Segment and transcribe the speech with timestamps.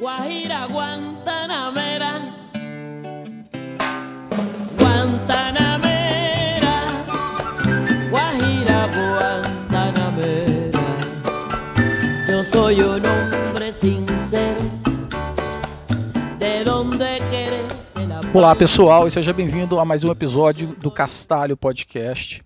[0.00, 2.22] Guajira Guantanamera,
[4.78, 6.74] Guantanamera,
[8.08, 10.80] Guajira Guantanamera.
[12.26, 14.64] Yo soy un hombre sincero,
[16.38, 17.92] de donde querés
[18.32, 22.42] Olá pessoal e seja bem-vindo a mais um episódio do Castalho Podcast.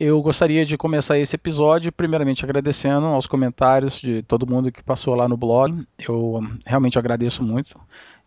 [0.00, 5.12] Eu gostaria de começar esse episódio, primeiramente agradecendo aos comentários de todo mundo que passou
[5.16, 5.84] lá no blog.
[5.98, 7.76] Eu realmente agradeço muito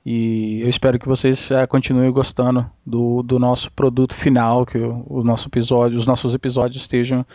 [0.05, 5.05] e eu espero que vocês eh, continuem gostando do, do nosso produto final, que o,
[5.07, 7.25] o nosso episódio, os nossos episódios estejam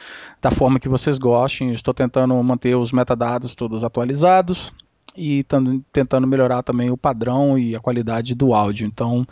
[0.43, 1.73] da forma que vocês gostem.
[1.73, 4.71] Estou tentando manter os metadados todos atualizados
[5.15, 8.87] e tando- tentando melhorar também o padrão e a qualidade do áudio.
[8.87, 9.27] Então,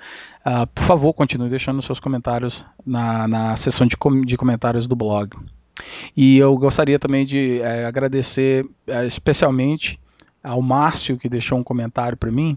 [0.45, 4.95] ah, por favor, continue deixando seus comentários na, na seção de, com- de comentários do
[4.97, 5.37] blog.
[6.16, 9.98] E eu gostaria também de eh, agradecer eh, especialmente
[10.42, 12.56] ao Márcio, que deixou um comentário para mim.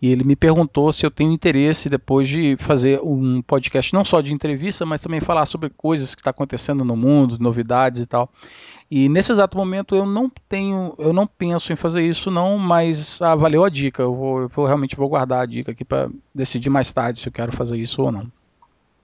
[0.00, 4.20] E ele me perguntou se eu tenho interesse depois de fazer um podcast não só
[4.20, 8.30] de entrevista, mas também falar sobre coisas que está acontecendo no mundo, novidades e tal.
[8.90, 13.20] E nesse exato momento eu não tenho, eu não penso em fazer isso não, mas
[13.20, 14.02] ah, valeu a dica.
[14.02, 17.28] Eu, vou, eu vou- realmente vou guardar a dica aqui para decidir mais tarde se
[17.28, 18.30] eu quero fazer isso ou não.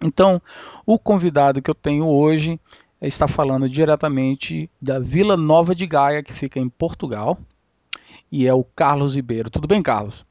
[0.01, 0.41] Então,
[0.87, 2.59] o convidado que eu tenho hoje
[3.01, 7.39] está falando diretamente da Vila Nova de Gaia, que fica em Portugal,
[8.33, 9.51] e é o Carlos Ribeiro.
[9.51, 10.25] Tudo bem, Carlos?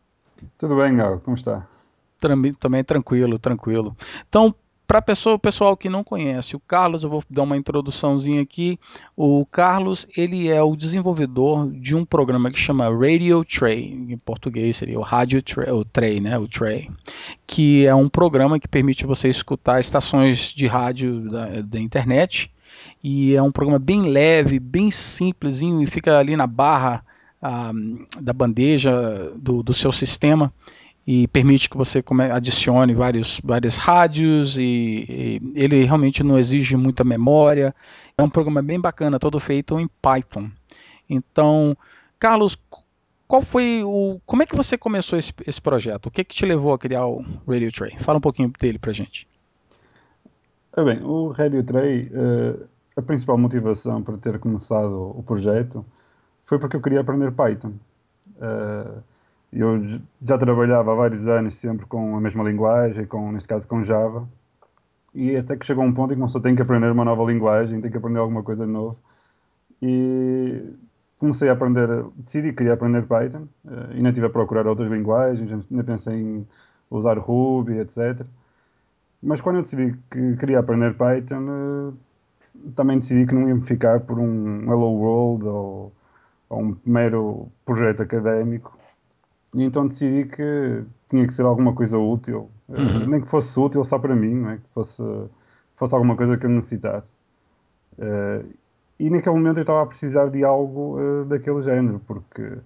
[0.57, 1.67] Tudo bem, Gal, como está?
[2.19, 3.95] Tram- Também tranquilo, tranquilo.
[4.27, 4.53] Então,
[4.93, 8.79] para pessoa, o pessoal que não conhece o Carlos, eu vou dar uma introduçãozinha aqui.
[9.17, 14.77] O Carlos, ele é o desenvolvedor de um programa que chama Radio Tray, em português
[14.77, 16.91] seria o Rádio Tray, o Tray, né, o Tray,
[17.47, 22.51] que é um programa que permite você escutar estações de rádio da, da internet.
[23.03, 27.03] E é um programa bem leve, bem simplesinho e fica ali na barra
[27.41, 27.71] ah,
[28.21, 30.53] da bandeja do, do seu sistema
[31.05, 34.61] e permite que você adicione vários, várias rádios e,
[35.09, 37.75] e ele realmente não exige muita memória.
[38.17, 40.49] É um programa bem bacana, todo feito em Python.
[41.09, 41.75] Então,
[42.17, 42.83] Carlos, qu-
[43.27, 46.05] qual foi o, como é que você começou esse, esse projeto?
[46.05, 47.97] O que que te levou a criar o Radio Tray?
[47.99, 49.27] Fala um pouquinho dele pra gente.
[50.75, 52.55] Ah, bem, o Radio Tray, eh,
[52.95, 55.85] a principal motivação para ter começado o projeto
[56.43, 57.73] foi porque eu queria aprender Python.
[58.41, 58.91] Eh,
[59.55, 63.83] eu já trabalhava há vários anos sempre com a mesma linguagem, com, neste caso com
[63.83, 64.27] Java,
[65.13, 67.23] e até que chegou um ponto em que uma pessoa tem que aprender uma nova
[67.23, 68.97] linguagem, tem que aprender alguma coisa novo.
[69.81, 70.63] E
[71.19, 71.87] comecei a aprender,
[72.17, 76.47] decidi que queria aprender Python, eh, ainda estive a procurar outras linguagens, ainda pensei em
[76.89, 78.25] usar Ruby, etc.
[79.21, 81.93] Mas quando eu decidi que queria aprender Python, eh,
[82.75, 85.93] também decidi que não ia me ficar por um Hello World ou,
[86.49, 88.77] ou um mero projeto académico.
[89.55, 93.05] E então decidi que tinha que ser alguma coisa útil, eh, Uhum.
[93.07, 94.57] nem que fosse útil só para mim, não é?
[94.57, 95.03] que fosse,
[95.75, 97.15] fosse alguma coisa que eu necessitasse.
[97.99, 98.45] Eh,
[98.99, 102.59] e naquele momento eu estava a precisar de algo eh, daquele género, porque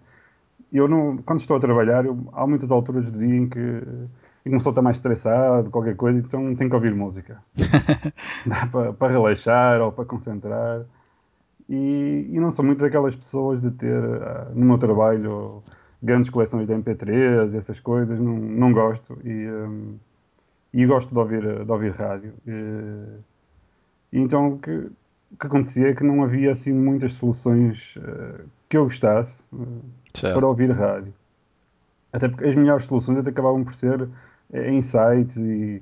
[0.74, 4.09] eu não, quando estou a trabalhar, eu- há muitas alturas do dia em que, em
[4.46, 7.42] que uma pessoa está mais estressado, qualquer coisa, então tem que ouvir música.
[8.46, 10.86] Dá para, para relaxar ou para concentrar.
[11.70, 14.02] E, e não sou muito daquelas pessoas de ter
[14.56, 15.64] no meu trabalho
[16.02, 19.18] grandes coleções de MP3 e essas coisas, não, não gosto.
[19.24, 19.97] E, hum,
[20.74, 22.34] e gosto de ouvir, de ouvir rádio.
[22.46, 28.46] E, então o que, o que acontecia é que não havia assim muitas soluções eh,
[28.69, 31.13] que eu gostasse eh, para ouvir rádio.
[32.14, 34.08] Até porque as melhores soluções até acabavam por ser
[34.53, 35.81] eh, em sites e,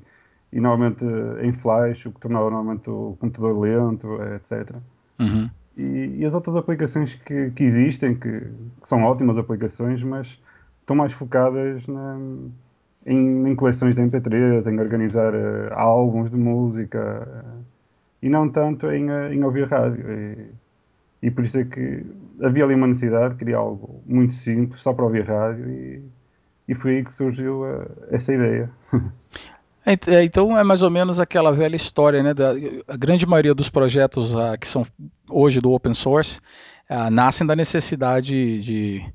[0.52, 1.06] e normalmente
[1.42, 4.76] em flash, o que tornava normalmente o computador lento, etc.
[5.20, 5.50] Uhum.
[5.78, 10.42] E, e as outras aplicações que, que existem, que, que são ótimas aplicações, mas
[10.82, 12.18] estão mais focadas na-
[13.06, 17.60] em, em coleções de MP3, em organizar eh, álbuns de música eh,
[18.24, 20.06] e não tanto em, eh, em ouvir rádio.
[20.12, 20.48] E,
[21.28, 22.06] e por isso é que
[22.42, 26.04] havia ali uma necessidade de criar algo muito simples, só para ouvir rádio, e,
[26.68, 27.64] e foi aí que surgiu
[28.12, 28.70] essa ideia.
[29.86, 32.34] Ent- é, Então é mais ou menos aquela velha história, né?
[32.34, 32.52] Da,
[32.88, 34.86] a grande maioria dos projetos ah, que são
[35.30, 36.40] hoje do open source
[36.90, 39.06] ah, nascem da necessidade de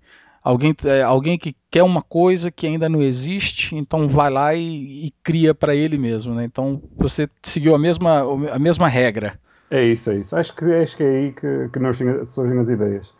[0.43, 5.07] alguém, é, alguém que quer uma coisa que ainda não existe, então vai lá e,
[5.07, 6.45] e cria para ele mesmo, né?
[6.45, 8.21] Então você seguiu a mesma,
[8.53, 9.39] a mesma regra.
[9.71, 10.35] É isso, é isso.
[10.37, 13.13] Acho que, acho que é aí que, que nascem- surgem as ideias.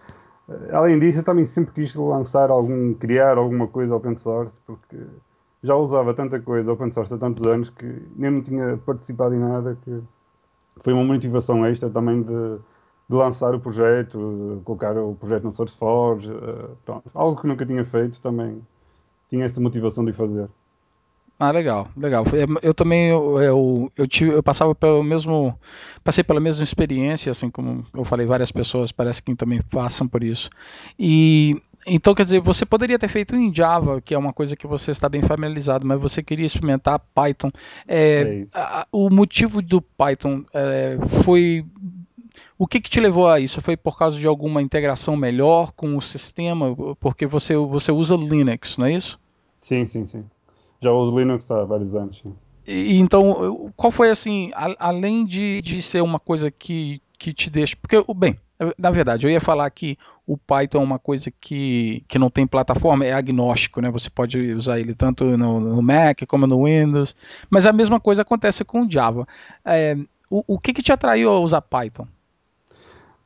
[0.73, 4.97] Além disso, eu também sempre quis lançar algum, criar alguma coisa open source, porque
[5.63, 7.87] já usava tanta coisa open source há tantos anos que
[8.17, 10.01] nem não tinha participado em nada, que
[10.79, 12.59] foi uma motivação extra também de,
[13.09, 17.11] de lançar o projeto, de colocar o projeto no SourceForge, eh, pronto.
[17.15, 18.63] Algo que nunca tinha feito também
[19.29, 20.49] tinha essa motivação de fazer.
[21.39, 22.23] Ah, legal, legal.
[22.63, 25.59] Eu também eu, eu, tive, eu passava pelo mesmo,
[26.05, 30.23] passei pela mesma experiência, assim como eu falei, várias pessoas parece que também passam por
[30.23, 30.51] isso.
[30.99, 31.57] E
[31.87, 34.91] então quer dizer, você poderia ter feito em Java, que é uma coisa que você
[34.91, 37.51] está bem familiarizado, mas você queria experimentar Python.
[37.89, 41.65] É, é a, o motivo do Python é, foi
[42.59, 43.61] o que, que, te levou a isso?
[43.61, 46.77] Foi por causa de alguma integração melhor com o sistema?
[46.97, 49.19] Porque você, você usa Linux, não é isso?
[49.61, 50.25] Sim, sim, sim.
[50.81, 52.23] Já uso Linux há vários anos.
[52.67, 57.51] E, então, qual foi assim, a, além de, de ser uma coisa que, que te
[57.51, 57.77] deixa.
[57.77, 58.37] Porque, bem,
[58.79, 59.97] na verdade, eu ia falar que
[60.27, 63.91] o Python é uma coisa que, que não tem plataforma, é agnóstico, né?
[63.91, 67.17] Você pode usar ele tanto no, no Mac como no Windows.
[67.49, 69.27] Mas a mesma coisa acontece com o Java.
[69.65, 69.97] É,
[70.31, 72.07] o, o que, que te atraiu a usar Python?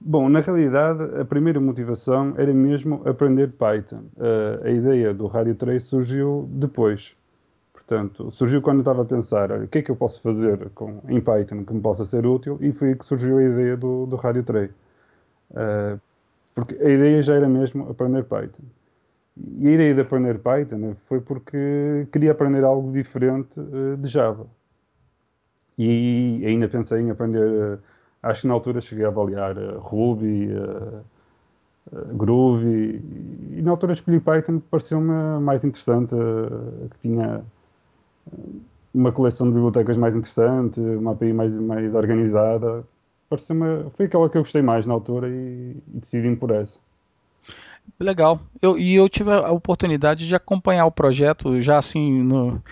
[0.01, 4.03] Bom, na realidade, a primeira motivação era mesmo aprender Python.
[4.17, 7.17] Uh, a ideia do Radio Trace surgiu depois.
[7.73, 11.01] Portanto, surgiu quando eu estava a pensar o que é que eu posso fazer com,
[11.09, 14.17] em Python que me possa ser útil e foi que surgiu a ideia do, do
[14.17, 14.71] Radio Tray.
[15.51, 16.01] Uh,
[16.55, 18.63] porque a ideia já era mesmo aprender Python.
[19.37, 24.47] E a ideia de aprender Python foi porque queria aprender algo diferente uh, de Java.
[25.77, 27.79] E ainda pensei em aprender, uh,
[28.23, 30.49] acho que na altura cheguei a avaliar Ruby,
[32.15, 36.15] Groove, e, e, na altura escolhi Python que pareceu-me mais interessante,
[36.91, 37.45] que tinha
[38.95, 42.85] uma coleção de bibliotecas mais interessante, uma API mais, mais organizada.
[43.91, 46.79] Foi aquela que eu gostei mais na altura e, e decidi por essa.
[47.99, 48.41] Legal.
[48.61, 52.63] Eu, e eu tive a oportunidade de acompanhar o projeto já assim, no,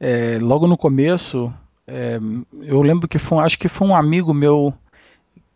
[0.00, 1.52] é, logo no começo.
[1.86, 2.18] É,
[2.62, 4.72] eu lembro que foi, acho que foi um amigo meu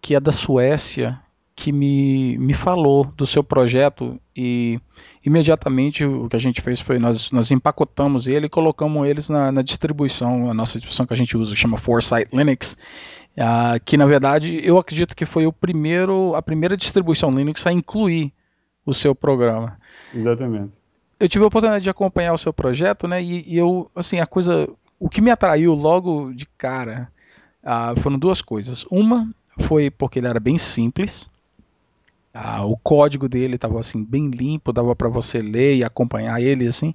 [0.00, 1.20] que é da Suécia
[1.56, 4.78] que me, me falou do seu projeto e
[5.24, 9.50] imediatamente o que a gente fez foi nós, nós empacotamos ele e colocamos eles na,
[9.50, 12.76] na distribuição, a nossa distribuição que a gente usa, que chama Foresight Linux,
[13.36, 17.72] uh, que na verdade eu acredito que foi o primeiro, a primeira distribuição Linux a
[17.72, 18.32] incluir
[18.84, 19.76] o seu programa.
[20.14, 20.78] Exatamente.
[21.18, 23.22] Eu tive a oportunidade de acompanhar o seu projeto, né?
[23.22, 24.68] E, e eu, assim, a coisa,
[24.98, 27.10] o que me atraiu logo de cara
[27.64, 28.84] uh, foram duas coisas.
[28.90, 29.28] Uma
[29.60, 31.30] foi porque ele era bem simples,
[32.64, 36.94] o código dele estava assim bem limpo, dava para você ler e acompanhar ele assim.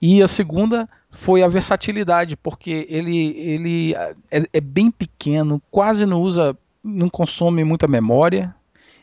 [0.00, 3.94] E a segunda foi a versatilidade, porque ele, ele
[4.30, 8.54] é, é bem pequeno, quase não usa, não consome muita memória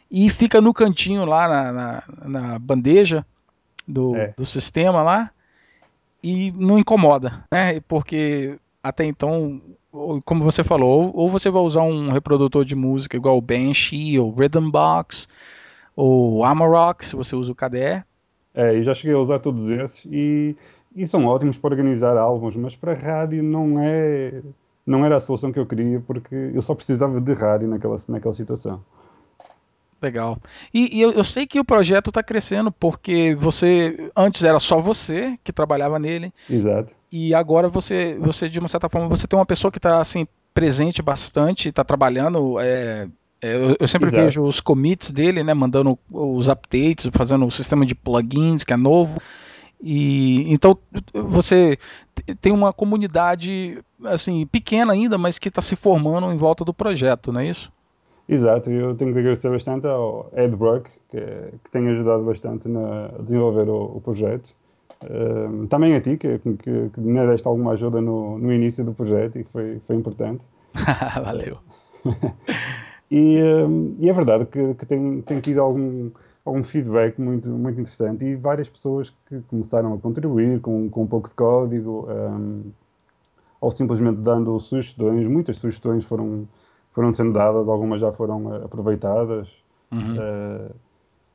[0.10, 3.26] e fica no cantinho lá na, na, na bandeja
[3.88, 4.34] do, é.
[4.38, 5.32] do sistema lá
[6.22, 7.80] e não incomoda, né?
[7.88, 9.62] Porque até então,
[10.26, 14.20] como você falou, ou, ou você vai usar um reprodutor de música igual o Banshee
[14.20, 15.28] ou Rhythm Box,
[15.96, 18.04] o Amarok, se você usa o KDE.
[18.54, 20.56] É, eu já cheguei a usar todos esses e,
[20.96, 24.42] e são ótimos para organizar álbuns, mas para rádio não é
[24.86, 28.34] não era a solução que eu queria porque eu só precisava de rádio naquela, naquela
[28.34, 28.84] situação.
[30.02, 30.40] Legal.
[30.74, 34.80] E, e eu, eu, sei que o projeto está crescendo porque você antes era só
[34.80, 36.34] você que trabalhava nele.
[36.50, 36.96] Exato.
[37.12, 40.28] E agora você, você de uma certa forma, você tem uma pessoa que está assim
[40.56, 43.08] presente bastante, está trabalhando é,
[43.42, 44.24] eu, eu sempre Exato.
[44.24, 48.78] vejo os commits dele, né, mandando os updates, fazendo o sistema de plugins que é
[48.78, 49.20] novo.
[49.82, 50.78] E então
[51.12, 51.78] você
[52.40, 57.32] tem uma comunidade assim pequena ainda, mas que está se formando em volta do projeto,
[57.32, 57.72] não é isso?
[58.30, 61.20] Exato, eu tenho que agradecer bastante ao Ed Brock, que,
[61.64, 64.56] que tem ajudado bastante na, a desenvolver o, o projeto.
[65.04, 68.94] Um, também a ti, que, que, que me deste alguma ajuda no, no início do
[68.94, 70.46] projeto e que foi, foi importante.
[71.26, 71.58] Valeu.
[73.12, 73.40] E,
[74.00, 76.10] e é verdade que, que tido algum,
[76.46, 81.08] algum feedback muito, muito interessante e várias pessoas que começaram a contribuir com, com um
[81.08, 82.72] pouco de código um,
[83.60, 85.28] ou simplesmente dando sugestões.
[85.28, 86.48] Muitas sugestões foram,
[86.94, 89.50] foram sendo dadas, algumas já foram uh, aproveitadas.
[89.92, 90.16] Uhum.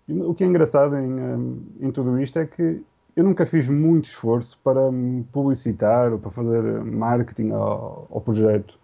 [0.09, 2.83] Uh, o que é engraçado em, um, em tudo isto é que
[3.15, 4.81] eu nunca fiz muito esforço para
[5.31, 8.79] publicitar ou para fazer marketing ao, ao projeto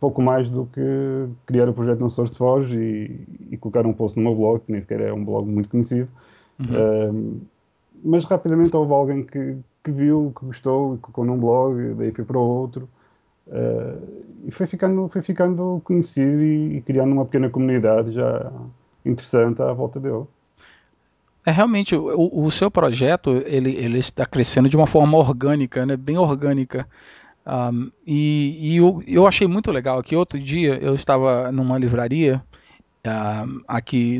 [0.00, 4.24] pouco mais do que criar o projeto no SourceForge e, e colocar um post no
[4.24, 6.08] meu blog, que nem sequer é um blog muito conhecido.
[6.56, 7.40] Uhum.
[8.04, 12.24] mas rapidamente houve alguém que, que viu, que gostou, e colocou num blog, daí foi
[12.24, 12.88] para outro.
[13.46, 18.50] Uh, e foi ficando, foi ficando conhecido e, e, criando uma pequena comunidade já
[19.04, 20.24] interessante à volta dele.
[21.44, 25.94] É realmente o, o seu projeto ele, ele está crescendo de uma forma orgânica, né?
[25.94, 26.88] bem orgânica.
[27.46, 32.42] Um, e, e eu, eu, achei muito legal que outro dia eu estava numa livraria
[33.06, 34.18] uh, aqui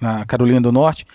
[0.00, 1.06] na Carolina do Norte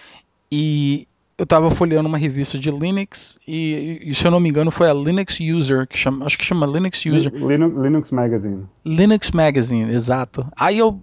[0.49, 1.05] e
[1.37, 4.89] eu estava folheando uma revista de Linux e, e, se eu não me engano foi
[4.89, 7.33] a Linux User, que chama, acho que chama Linux User.
[7.33, 8.65] Linux, Linux Magazine.
[8.85, 10.47] Linux Magazine, exato.
[10.55, 11.01] Aí eu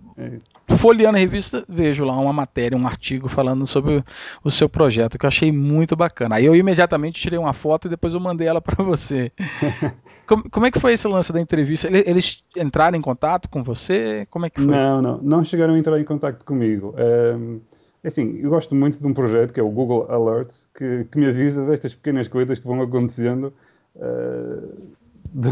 [0.69, 4.05] folheando a revista, vejo lá uma matéria, um artigo falando sobre
[4.43, 6.37] o seu projeto, que eu achei muito bacana.
[6.37, 9.33] Aí eu imediatamente tirei uma foto e depois eu mandei ela para você.
[10.27, 11.89] como, como, é que foi esse lance da entrevista?
[11.91, 14.27] Eles entraram em contato com você?
[14.31, 14.71] Como é que foi?
[14.71, 16.95] Não, não, não chegaram a entrar em contato comigo.
[16.99, 17.61] Um,
[18.05, 21.27] assim, eu gosto muito de um projeto que é o Google Alerts, que, que me
[21.27, 23.53] avisa destas pequenas coisas que vão acontecendo.
[23.97, 24.97] Uh,
[25.33, 25.51] de,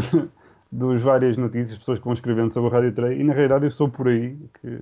[0.71, 3.71] dos várias notícias, pessoas que vão escrevendo sobre a Rádio Trey, e na realidade eu
[3.71, 4.79] sou por aí que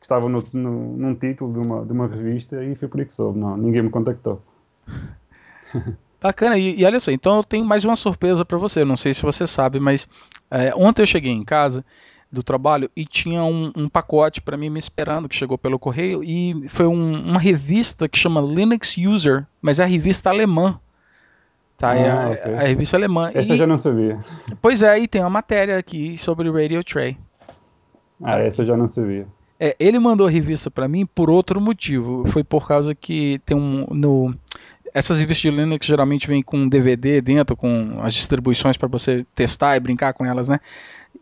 [0.00, 3.06] que estava no, no, num título de uma, de uma revista e foi por aí
[3.06, 3.38] que soube.
[3.38, 4.42] Não, ninguém me contactou.
[6.20, 8.84] Bacana, e, e, olha só, então eu tenho mais uma surpresa para você.
[8.84, 10.08] Não sei se você sabe, mas
[10.50, 11.84] é, ontem eu cheguei em casa
[12.32, 16.22] do trabalho e tinha um, um pacote para mim me esperando que chegou pelo correio
[16.22, 20.80] e foi um, uma revista que chama Linux User, mas é a revista alemã.
[21.80, 22.54] Tá, é ah, é okay.
[22.54, 23.30] a, a, revista alemã.
[23.32, 24.18] Essa e, eu já não sabia.
[24.60, 27.16] Pois é, e tem uma matéria aqui sobre o Radio Tray.
[28.22, 29.26] Ah, essa eu já não sabia.
[29.58, 32.26] É, ele mandou a revista para mim por outro motivo.
[32.26, 34.34] Foi por causa que tem um no
[34.92, 39.24] essas revistas de Linux geralmente vêm com um DVD dentro, com as distribuições para você
[39.34, 40.60] testar e brincar com elas, né?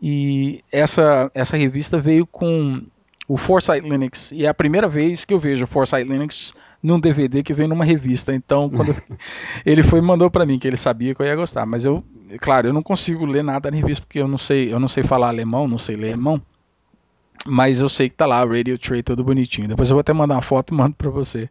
[0.01, 2.81] E essa essa revista veio com
[3.29, 6.99] o Foresight Linux e é a primeira vez que eu vejo o Foresight Linux num
[6.99, 8.33] DVD que vem numa revista.
[8.33, 8.95] Então, quando
[9.65, 12.03] ele foi mandou para mim que ele sabia que eu ia gostar, mas eu,
[12.39, 15.03] claro, eu não consigo ler nada na revista porque eu não sei, eu não sei
[15.03, 16.41] falar alemão, não sei ler alemão.
[17.45, 19.67] Mas eu sei que tá lá, Radio Tray todo bonitinho.
[19.67, 21.47] Depois eu vou até mandar uma foto e mando para você.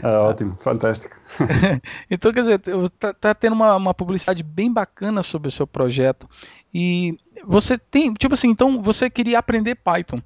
[0.00, 1.16] É, ótimo, fantástico.
[2.08, 2.60] então, quer dizer,
[2.98, 6.28] tá, tá tendo uma, uma, publicidade bem bacana sobre o seu projeto.
[6.72, 10.22] E você tem, tipo assim, então você queria aprender Python.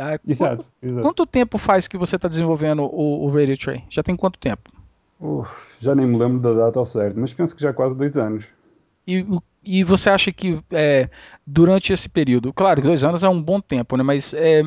[0.00, 1.02] Ah, exato, exato.
[1.02, 3.84] Quanto tempo faz que você está desenvolvendo o, o Radio Tray?
[3.90, 4.70] Já tem quanto tempo?
[5.20, 8.16] Uf, já nem me lembro da data ao certo, mas penso que já quase dois
[8.16, 8.46] anos.
[9.06, 9.24] E
[9.62, 11.08] e você acha que é,
[11.46, 14.02] durante esse período, claro que dois anos é um bom tempo, né?
[14.02, 14.62] Mas é,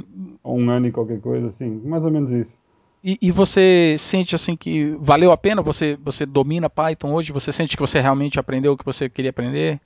[0.46, 2.60] um ano e qualquer coisa, assim, mais ou menos isso.
[3.04, 5.62] E, e, você sente assim que valeu a pena?
[5.62, 7.34] Você você domina Python hoje?
[7.34, 9.82] Você sente que você realmente aprendeu o que você queria aprender?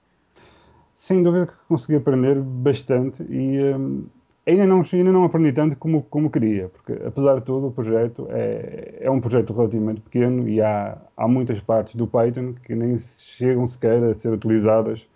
[0.94, 4.06] Sem dúvida que consegui aprender bastante e um,
[4.48, 8.28] ainda não, ainda não aprendi tanto como, como queria, porque apesar de tudo o projeto
[8.30, 12.98] é, é um projeto relativamente pequeno e há, há muitas partes do Python que nem
[12.98, 15.08] chegam sequer a ser utilizadas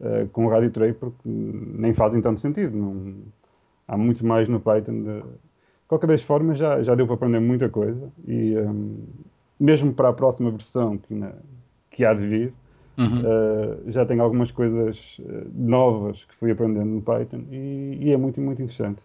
[0.00, 2.76] uh, com o Radio Tray porque nem fazem tanto sentido.
[2.76, 3.14] Não,
[3.86, 5.02] há muito mais no Python.
[5.02, 5.22] De,
[5.86, 9.04] qualquer das formas já, já deu para aprender muita coisa e um,
[9.60, 11.32] mesmo para a próxima versão que, na,
[11.90, 12.54] que há de vir,
[12.98, 13.20] Uhum.
[13.20, 18.16] Uh, já tenho algumas coisas eh, novas que fui aprendendo no Python e, e, é
[18.16, 19.00] muito, muito interessante.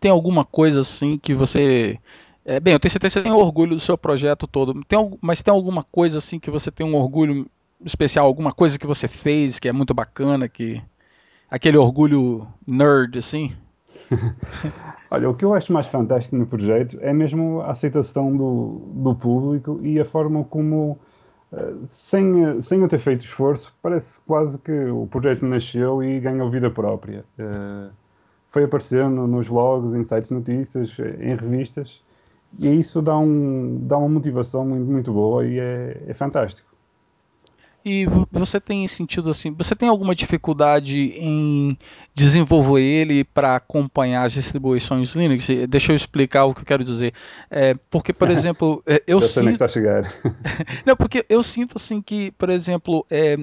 [0.00, 1.98] Tem alguma coisa assim que você.
[2.44, 5.42] É, bem, eu tenho certeza que você tem orgulho do seu projeto todo, tem, mas
[5.42, 7.50] tem alguma coisa assim que você tem um orgulho
[7.84, 10.80] especial, alguma coisa que você fez que é muito bacana, que
[11.50, 13.52] aquele orgulho nerd assim?
[15.10, 19.14] Olha, o que eu acho mais fantástico no projeto é mesmo a aceitação do, do
[19.16, 20.98] público e a forma como
[21.86, 26.70] sem, sem eu ter feito esforço, parece quase que o projeto nasceu e ganhou vida
[26.70, 27.24] própria.
[27.38, 27.90] Uh,
[28.48, 32.02] foi aparecendo nos blogs, em sites de notícias, em revistas,
[32.58, 36.68] e isso dá, um, dá uma motivação muito, muito boa e é, é fantástico.
[37.84, 41.78] E você tem sentido assim, você tem alguma dificuldade em
[42.12, 45.46] desenvolver ele para acompanhar as distribuições Linux?
[45.68, 47.14] Deixa eu explicar o que eu quero dizer.
[47.50, 49.48] É, porque, por exemplo, é, eu sinto...
[49.48, 50.02] Está chegar.
[50.84, 53.36] Não, porque eu sinto assim que, por exemplo, é,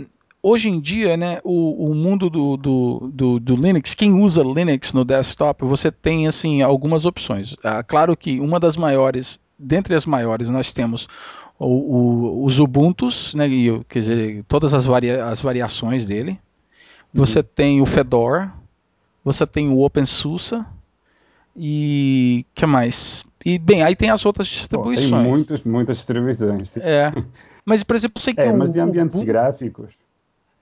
[0.45, 4.93] hoje em dia, né, o, o mundo do, do, do, do, Linux, quem usa Linux
[4.93, 7.55] no desktop, você tem assim algumas opções.
[7.63, 11.07] Ah, claro que uma das maiores, dentre as maiores, nós temos
[11.59, 16.39] o, o, os Ubuntus, né, e, quer dizer, todas as, varia, as variações dele.
[17.13, 17.45] Você uhum.
[17.55, 18.51] tem o Fedora,
[19.23, 20.63] você tem o OpenSUSE
[21.55, 23.23] e que mais?
[23.45, 25.09] E bem, aí tem as outras distribuições.
[25.09, 26.75] tem muitas, muitas distribuições.
[26.77, 27.11] É.
[27.63, 29.93] Mas, por exemplo, sei que é, mas de ambientes o, gráficos.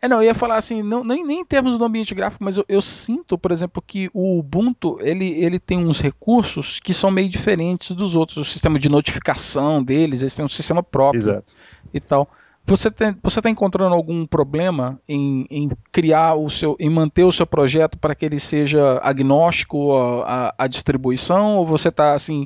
[0.04, 2.58] É, não, eu ia falar assim, não, nem, nem em termos do ambiente gráfico, mas
[2.58, 7.10] eu, eu, sinto, por exemplo, que o Ubuntu ele, ele tem uns recursos que são
[7.10, 8.36] meio diferentes dos outros.
[8.36, 11.54] O sistema de notificação deles, eles têm um sistema próprio Exato.
[11.94, 12.28] e tal.
[12.66, 17.32] Você está você tá encontrando algum problema em, em, criar o seu, em manter o
[17.32, 19.96] seu projeto para que ele seja agnóstico
[20.26, 21.56] à, à distribuição?
[21.56, 22.46] Ou você está assim,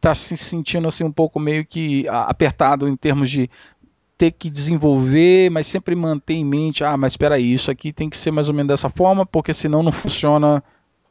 [0.00, 3.48] tá se sentindo assim um pouco meio que apertado em termos de
[4.22, 8.08] ter que desenvolver, mas sempre manter em mente, ah, mas espera aí, isso aqui tem
[8.08, 10.62] que ser mais ou menos dessa forma, porque senão não funciona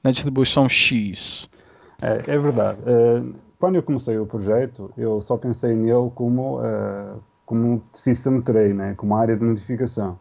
[0.01, 1.49] na distribuição X.
[2.01, 2.79] É, é verdade.
[2.83, 8.39] Uh, quando eu comecei o projeto, eu só pensei nele como, uh, como um system
[8.39, 8.93] tray, né?
[8.95, 10.17] como área de notificação.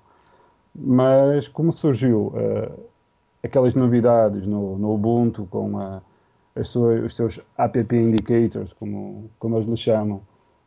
[0.74, 2.76] Mas como surgiu uh,
[3.40, 6.02] aquelas novidades no, no Ubuntu com a,
[6.56, 10.22] os seus app indicators, como, como eles lhe chamam,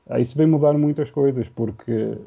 [0.10, 2.18] aí se vem mudar muitas coisas, porque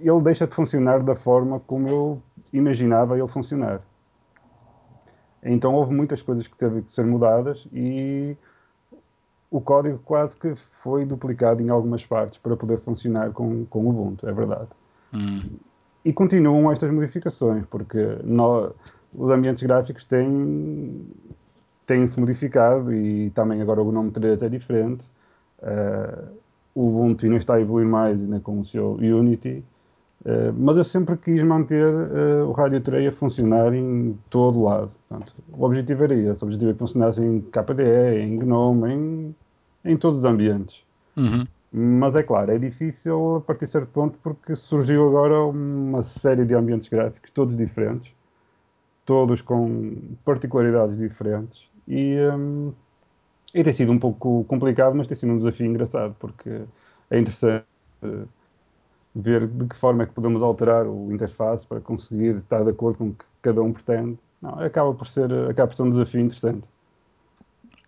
[0.00, 2.22] ele deixa de funcionar da forma como eu
[2.52, 3.80] imaginava ele funcionar.
[5.42, 8.36] Então houve muitas coisas que teve que ser mudadas e
[9.50, 13.90] o código quase que foi duplicado em algumas partes para poder funcionar com, com o
[13.90, 14.68] Ubuntu, é verdade.
[15.12, 15.58] Hum.
[16.04, 18.74] E continuam estas modificações, porque no,
[19.14, 21.06] os ambientes gráficos têm,
[21.86, 25.10] têm se modificado e também agora o nome 3 é diferente.
[25.60, 26.41] Uh,
[26.74, 29.62] o Ubuntu ainda está a evoluir mais ainda com o seu Unity,
[30.24, 34.90] uh, mas eu sempre quis manter uh, o Radio Tray a funcionar em todo lado.
[35.08, 39.34] Portanto, o objetivo era esse, o objetivo é que funcionasse em KDE, em GNOME, em,
[39.84, 40.82] em todos os ambientes.
[41.16, 41.44] Uhum.
[41.74, 46.44] Mas é claro, é difícil a partir de certo ponto porque surgiu agora uma série
[46.44, 48.14] de ambientes gráficos, todos diferentes,
[49.06, 52.72] todos com particularidades diferentes e, um,
[53.54, 56.62] e tem sido um pouco complicado, mas tem sido um desafio engraçado porque
[57.10, 57.64] é interessante
[58.02, 58.26] uh,
[59.14, 62.98] ver de que forma é que podemos alterar o interface para conseguir estar de acordo
[62.98, 64.18] com o que cada um pretende.
[64.40, 66.64] Não, acaba por ser, acaba por ser um desafio interessante.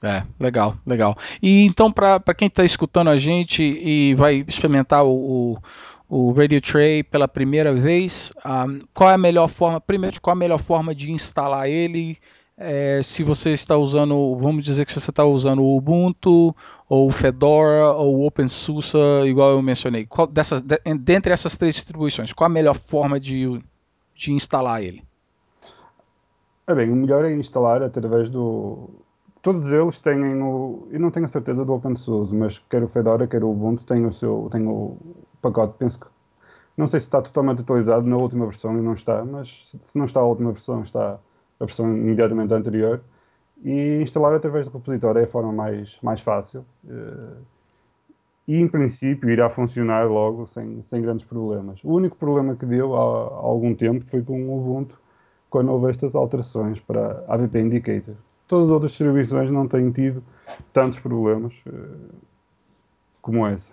[0.03, 1.17] É, legal, legal.
[1.43, 5.57] E então, para quem está escutando a gente e vai experimentar o,
[6.09, 10.21] o, o Radio Tray pela primeira vez, um, ah, qual é a melhor forma, primeiro,
[10.21, 12.19] qual é a melhor forma de instalar ele?
[12.67, 16.57] É, se você está usando, vamos dizer que você está usando o Ubuntu,
[16.89, 20.07] ou Fedora, ou OpenSUSE, igual eu mencionei.
[20.07, 23.63] Qual dessas, de, dentre essas três distribuições, qual a melhor forma de,
[24.15, 25.05] de instalar ele?
[26.67, 28.89] É bem, o melhor é instalar através do,
[29.45, 30.89] todos eles têm o.
[30.91, 34.13] Eu não tenho certeza do OpenSUSE, mas quer o Fedora, quer o Ubuntu, tem o
[34.13, 34.97] seu tem o
[35.43, 35.75] pacote.
[35.79, 36.07] Penso que.
[36.77, 40.07] Não sei se está totalmente atualizado na última versão e não está, mas se não
[40.07, 41.21] está a última versão, está
[41.61, 43.03] a versão imediatamente anterior.
[43.65, 46.65] E instalar através do repositório é a forma mais, mais fácil.
[46.89, 47.37] Eh,
[48.49, 51.83] e em princípio irá funcionar logo sem, sem grandes problemas.
[51.83, 55.01] O único problema que deu há, há algum tempo foi com o Ubuntu,
[55.49, 60.23] quando houve estas alterações para a App Indicator todas as outras distribuições não têm tido
[60.73, 62.15] tantos problemas uh,
[63.21, 63.73] como essa.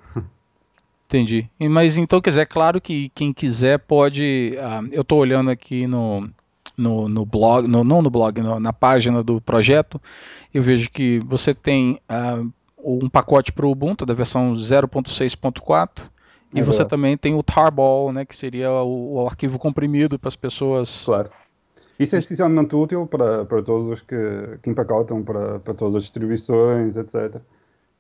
[1.08, 1.50] Entendi.
[1.60, 4.54] Mas então, quer dizer, é claro que quem quiser pode.
[4.56, 6.30] Uh, eu estou olhando aqui no,
[6.78, 10.02] no, no blog, no, não no blog, no, na página do projeto,
[10.54, 12.52] eu vejo que você tem uh,
[12.84, 16.04] um pacote para o Ubuntu da versão 0.6.4
[16.54, 20.28] e é você também tem o tarball, né, que seria o, o arquivo comprimido para
[20.28, 21.30] as pessoas claro.
[22.02, 24.16] Isso é essencialmente útil para, para todos os que,
[24.64, 27.40] que empacotam, para, para todas as distribuições, etc.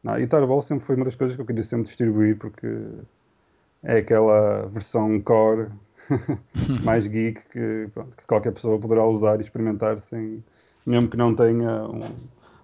[0.04, 2.68] Não, e Tarball sempre foi uma das coisas que eu queria sempre distribuir, porque
[3.84, 5.68] é aquela versão core
[6.84, 10.44] mais geek que, pronto, que, qualquer pessoa poderá usar e experimentar sem,
[10.86, 12.04] mesmo que não tenha um,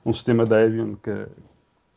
[0.05, 1.27] um sistema Debian, que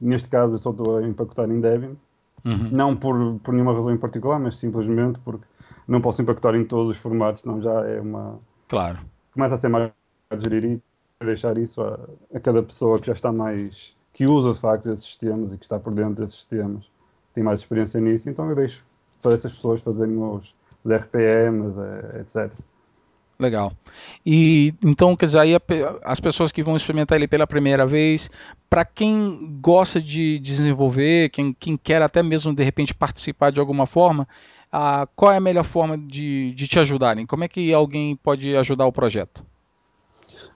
[0.01, 1.97] neste caso eu só estou a empacotar em Debian,
[2.45, 2.69] uhum.
[2.71, 5.45] não por, por nenhuma razão em particular, mas simplesmente porque
[5.87, 8.39] não posso empacotar em todos os formatos, senão já é uma.
[8.69, 9.01] Claro
[9.33, 9.93] começa a ser mais
[10.31, 11.99] a gerir e deixar isso a,
[12.35, 15.65] a, cada pessoa que já está mais, que usa de facto esses sistemas e que
[15.65, 16.91] está por dentro desses sistemas,
[17.33, 18.85] tem mais experiência nisso, então eu deixo
[19.23, 21.77] para essas pessoas fazerem os, os RPMs,
[22.21, 22.51] etc.
[23.41, 23.73] Legal.
[24.25, 25.57] E então, quer dizer, aí
[26.05, 28.31] as pessoas que vão experimentar ele pela primeira vez,
[28.69, 33.87] para quem gosta de desenvolver, quem, quem quer até mesmo de repente participar de alguma
[33.87, 34.29] forma,
[34.71, 37.25] ah, qual é a melhor forma de, de te ajudarem?
[37.25, 39.43] Como é que alguém pode ajudar o projeto?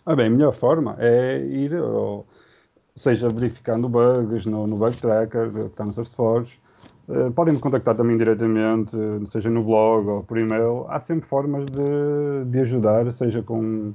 [0.04, 2.26] Ah, bem, a melhor forma é ir, ou,
[2.94, 6.60] seja, verificando bugs no, no bug tracker que está no SourceForge.
[7.08, 10.86] Uh, podem me contactar também diretamente, seja no blog ou por e-mail.
[10.88, 13.92] Há sempre formas de, de ajudar, seja com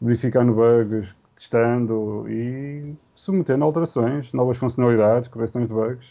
[0.00, 6.08] verificando bugs, testando e submetendo alterações, novas funcionalidades, correções de bugs.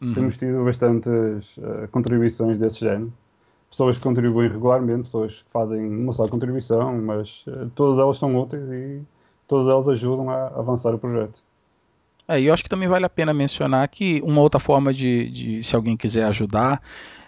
[0.00, 0.14] Uhum.
[0.14, 3.12] Temos tido bastantes uh, contribuições desse género.
[3.70, 8.36] Pessoas que contribuem regularmente, pessoas que fazem uma só contribuição, mas uh, todas elas são
[8.36, 9.02] úteis e
[9.46, 11.42] todas elas ajudam a avançar o projeto.
[12.28, 15.30] É, e eu acho que também vale a pena mencionar que uma outra forma de,
[15.30, 16.82] de se alguém quiser ajudar,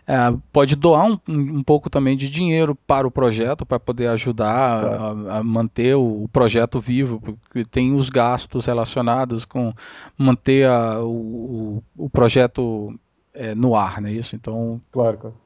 [0.07, 0.17] é,
[0.53, 5.39] pode doar um, um, pouco também de dinheiro para o projeto, para poder ajudar a,
[5.39, 9.73] a, manter o, o, projeto vivo, porque tem os gastos relacionados com
[10.19, 12.93] manter a, o, o, projeto
[13.33, 14.35] é, no ar, não é isso?
[14.37, 15.37] Então, claro, claro.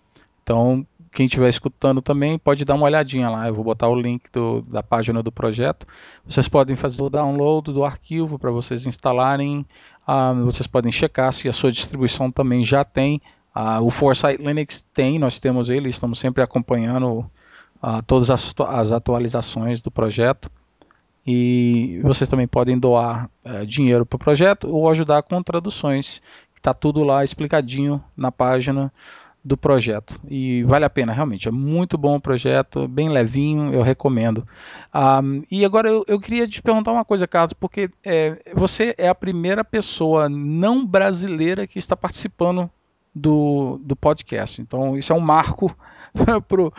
[0.42, 3.46] Então, quem estiver escutando também pode dar uma olhadinha lá.
[3.46, 5.86] Eu vou botar o link do, da página do projeto.
[6.26, 9.64] Vocês podem fazer o download do arquivo para vocês instalarem.
[10.06, 13.22] Uh, vocês podem checar se a sua distribuição também já tem.
[13.54, 17.20] Uh, o Foresight Linux tem, nós temos ele, estamos sempre acompanhando
[17.80, 20.50] uh, todas as, as, atualizações do projeto.
[21.24, 26.20] E vocês também podem doar uh, dinheiro para o projeto ou ajudar com traduções.
[26.56, 28.92] Está tudo lá explicadinho na página
[29.44, 30.18] do projeto.
[30.28, 31.46] E vale a pena, realmente.
[31.46, 34.46] É muito bom o projeto, bem levinho, eu recomendo.
[34.94, 39.08] Um, e agora eu, eu, queria te perguntar uma coisa, Carlos, porque é, você é
[39.08, 42.70] a primeira pessoa não brasileira que está participando
[43.14, 44.60] do, do podcast.
[44.60, 45.74] Então, isso é um marco
[46.48, 46.72] pro,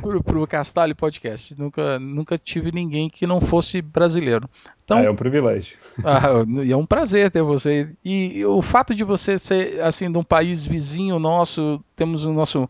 [0.00, 1.58] pro, pro Castalho Podcast.
[1.58, 4.48] Nunca, nunca tive ninguém que não fosse brasileiro.
[4.84, 5.76] Então, ah, é um privilégio.
[6.04, 7.94] Ah, é um prazer ter você.
[8.04, 12.32] E, e o fato de você ser assim de um país vizinho nosso, temos o
[12.32, 12.68] nosso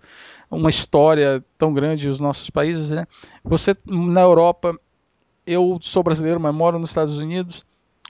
[0.51, 3.07] uma história tão grande os nossos países, né?
[3.43, 4.79] Você na Europa,
[5.47, 7.67] eu sou brasileiro, mas moro nos Estados Unidos.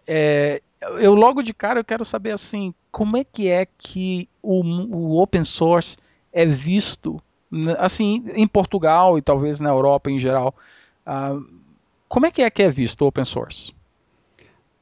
[0.06, 0.60] É,
[0.98, 4.62] eu logo de cara eu quero saber assim, como é que é que o,
[4.94, 5.96] o open source
[6.32, 7.20] é visto
[7.78, 10.54] assim em Portugal e talvez na Europa em geral?
[11.06, 11.44] Uh,
[12.08, 13.72] como é que é que é visto o open source?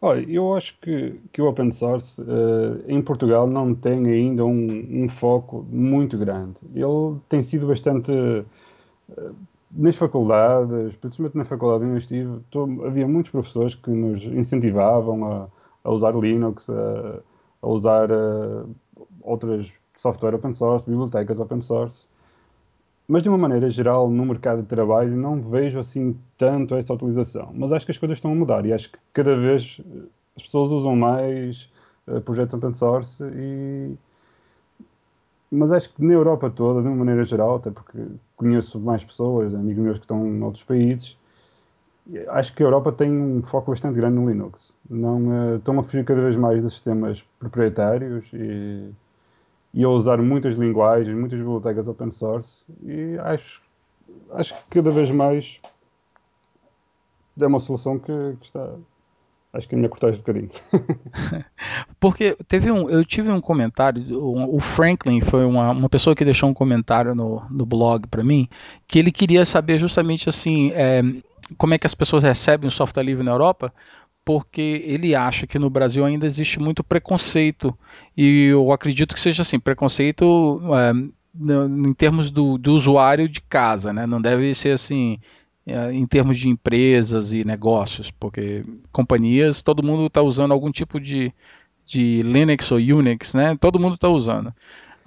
[0.01, 5.05] Olha, eu acho que, que o open source uh, em Portugal não tem ainda um,
[5.05, 6.57] um, foco muito grande.
[6.75, 8.11] Ele tem sido bastante.
[8.12, 9.35] Uh,
[9.75, 15.25] nas faculdades, principalmente na faculdade onde eu estive, tô, havia muitos professores que nos incentivavam
[15.25, 15.48] a,
[15.83, 17.20] a usar Linux, a,
[17.62, 18.68] a usar uh,
[19.21, 22.07] outras software open source, bibliotecas open source.
[23.09, 27.51] Mas de uma maneira geral, no mercado de trabalho, não vejo assim tanto essa utilização.
[27.55, 30.43] Mas acho que as coisas estão a mudar e acho que cada vez eh, as
[30.43, 31.69] pessoas usam mais
[32.07, 33.97] uh, projetos open source e
[35.51, 37.99] mas acho que na Europa toda, de uma maneira geral, até porque
[38.37, 41.19] conheço mais pessoas, amigos meus que estão em outros países,
[42.29, 44.75] acho que a Europa tem um foco bastante grande no Linux.
[44.88, 48.91] Não, uh, estão a fugir cada vez mais dos sistemas proprietários e,
[49.73, 53.62] e a usar muitas linguagens, muitas bibliotecas open source e acho,
[54.33, 55.61] acho que cada vez mais
[57.41, 58.75] é uma solução que, que está,
[59.53, 60.51] acho que a minha cortagem um bocadinho.
[61.99, 66.51] Porque teve um, eu tive um comentário, o Franklin foi uma, uma pessoa que deixou
[66.51, 68.49] um comentário no, no blog para mim,
[68.87, 71.01] que ele queria saber justamente assim, é,
[71.57, 73.73] como é que as pessoas recebem o software livre na Europa,
[74.25, 77.77] porque ele acha que no Brasil ainda existe muito preconceito
[78.17, 80.93] e eu acredito que seja assim preconceito é,
[81.35, 84.07] em termos do, do, usuário de casa, né?
[84.07, 85.19] Não deve ser assim
[85.67, 91.01] é, em termos de empresas e negócios, porque companhias todo mundo está usando algum tipo
[91.01, 91.33] de,
[91.85, 93.57] de Linux ou Unix, né?
[93.61, 94.55] Todo mundo está usando.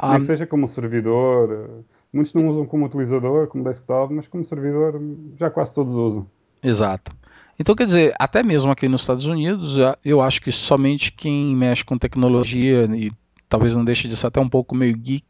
[0.02, 5.02] Nem que seja como servidor, muitos não usam como utilizador, como desktop, mas como servidor
[5.38, 6.28] já quase todos usam.
[6.66, 7.12] Exato.
[7.60, 11.86] Então, quer dizer, até mesmo aqui nos Estados Unidos, eu acho que somente quem mexe
[11.86, 13.12] com tecnologia, e
[13.48, 15.26] talvez não deixe de ser até um pouco meio geek,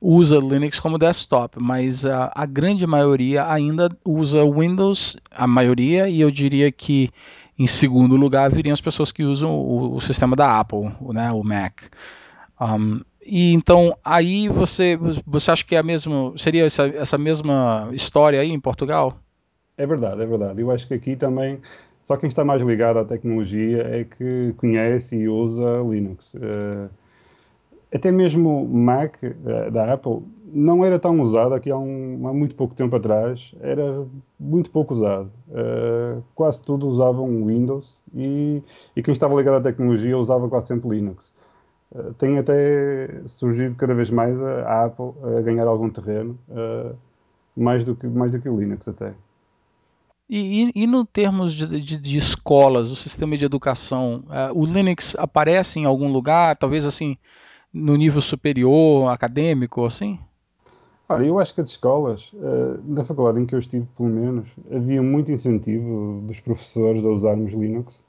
[0.00, 6.20] usa Linux como desktop, mas a, a grande maioria ainda usa Windows, a maioria, e
[6.20, 7.10] eu diria que
[7.58, 11.42] em segundo lugar viriam as pessoas que usam o, o sistema da Apple, né, o
[11.42, 11.84] Mac.
[12.60, 17.88] Um, e então aí você você acha que é a mesma seria essa, essa mesma
[17.92, 19.18] história aí em Portugal?
[19.78, 20.60] É verdade, é verdade.
[20.60, 21.60] Eu acho que aqui também
[22.06, 26.34] só quem está mais ligado à tecnologia é que conhece e usa Linux.
[26.34, 26.88] Uh,
[27.92, 32.54] até mesmo Mac uh, da Apple não era tão usado aqui há, um, há, muito
[32.54, 33.56] pouco tempo atrás.
[33.60, 34.06] Era
[34.38, 35.32] muito pouco usado.
[35.48, 38.62] Uh, quase tudo usavam Windows e,
[38.94, 41.34] e, quem estava ligado à tecnologia usava quase sempre Linux.
[42.18, 46.38] tem até surgido cada vez mais a, a Apple a ganhar algum terreno,
[47.56, 49.12] mais, do que, mais do que o Linux até.
[50.28, 54.64] E, e, e no termos de, de, de, escolas, o sistema de educação, uh, o
[54.66, 57.16] Linux aparece em algum lugar, talvez assim,
[57.72, 60.18] no nível superior, acadêmico, assim?
[61.08, 64.48] Olha, eu acho que as escolas, uh, na faculdade em que eu estive, pelo menos,
[64.68, 68.02] havia muito incentivo dos professores a usarmos Linux,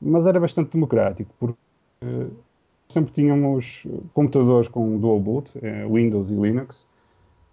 [0.00, 1.58] mas era bastante democrático, porque
[2.04, 2.30] uh,
[2.88, 5.52] sempre tínhamos computadores com dual boot,
[5.90, 6.86] Windows e Linux,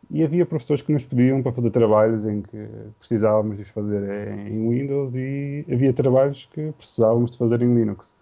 [0.09, 2.67] e havia professores que nos pediam para fazer trabalhos em que
[2.99, 4.01] precisávamos de os fazer
[4.47, 8.13] em Windows e havia trabalhos que precisávamos de fazer em Linux.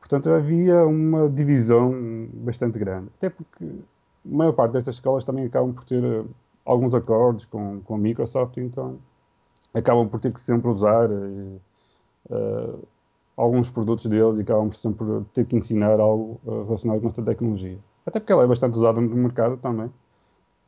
[0.00, 1.92] Portanto, havia uma divisão
[2.32, 3.08] bastante grande.
[3.18, 6.24] Até porque a maior parte destas escolas também acabam por ter eh,
[6.64, 8.98] alguns acordos com, com a Microsoft, então
[9.74, 12.88] acabam por ter que sempre usar uh,
[13.36, 17.78] alguns produtos deles e acabam por sempre ter que ensinar algo relacionado com esta tecnologia.
[18.04, 19.90] Até porque ela é bastante usada no mercado também.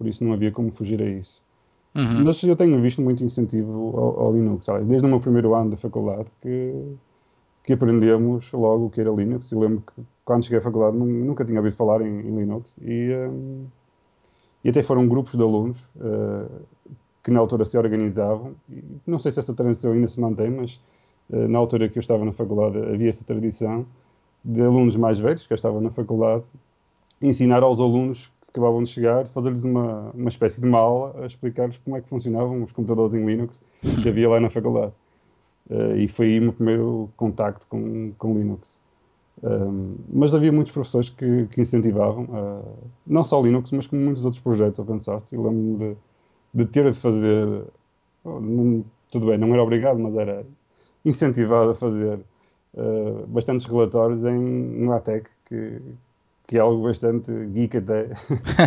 [0.00, 1.42] Por isso não havia como fugir a isso.
[1.94, 2.24] Uhum.
[2.24, 4.82] Mas eu tenho visto muito incentivo ao, ao Linux, sabe?
[4.86, 6.72] desde o meu primeiro ano da faculdade que,
[7.62, 9.52] que aprendemos logo o que era Linux.
[9.52, 13.12] Eu lembro que quando cheguei à faculdade nunca tinha ouvido falar em, em Linux e,
[13.12, 13.66] um,
[14.64, 16.50] e até foram grupos de alunos uh,
[17.22, 18.54] que na altura se organizavam.
[18.70, 20.80] E não sei se essa tradição ainda se mantém, mas
[21.28, 23.84] uh, na altura que eu estava na faculdade havia essa tradição
[24.42, 26.44] de alunos mais velhos que estavam na faculdade
[27.20, 31.78] ensinar aos alunos acabavam de chegar, fazer-lhes uma, uma espécie de uma aula a explicar-lhes
[31.78, 33.60] como é que funcionavam os computadores em Linux
[34.02, 34.92] que havia lá na faculdade.
[35.70, 38.80] Uh, e foi aí o meu primeiro contacto com, com Linux.
[39.42, 44.24] Um, mas havia muitos professores que, que incentivavam, uh, não só Linux, mas como muitos
[44.24, 45.34] outros projetos open source.
[45.34, 45.96] Eu lembro-me de,
[46.52, 47.64] de, ter de fazer,
[48.24, 50.44] oh, não, tudo bem, não era obrigado, mas era
[51.04, 52.18] incentivado a fazer
[52.74, 55.80] uh, bastantes relatórios em LaTeX, que,
[56.50, 58.08] que é algo bastante geek até,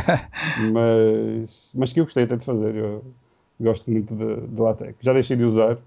[0.71, 2.73] mas, mas que eu gostei até de fazer.
[2.75, 3.03] Eu
[3.59, 4.95] gosto muito de, de LaTeX.
[5.01, 5.77] Já deixei de usar,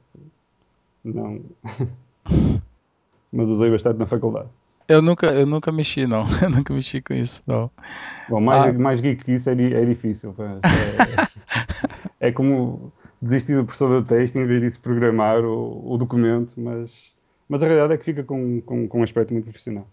[1.02, 1.40] não,
[3.32, 4.50] mas usei bastante na faculdade.
[4.86, 6.26] Eu nunca, eu nunca mexi, não.
[6.42, 7.70] Eu nunca mexi com isso, não.
[8.28, 8.78] Bom, mais, ah.
[8.78, 10.34] mais geek que isso é, é difícil.
[12.20, 16.52] É, é, como desistir do processador de texto em vez disso programar o, o documento,
[16.58, 17.14] mas,
[17.48, 19.88] mas a realidade é que fica com, com, com um aspecto muito profissional.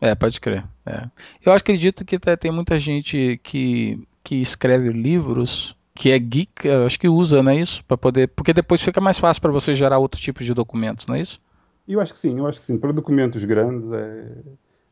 [0.00, 0.64] É, pode crer.
[0.84, 1.08] É.
[1.44, 7.08] Eu acredito que tem muita gente que, que escreve livros que é geek, acho que
[7.08, 7.84] usa, não é isso?
[7.84, 11.14] Para poder, porque depois fica mais fácil para você gerar outro tipo de documentos, não
[11.14, 11.40] é isso?
[11.86, 12.78] Eu acho que sim, eu acho que sim.
[12.78, 14.26] Para documentos grandes é,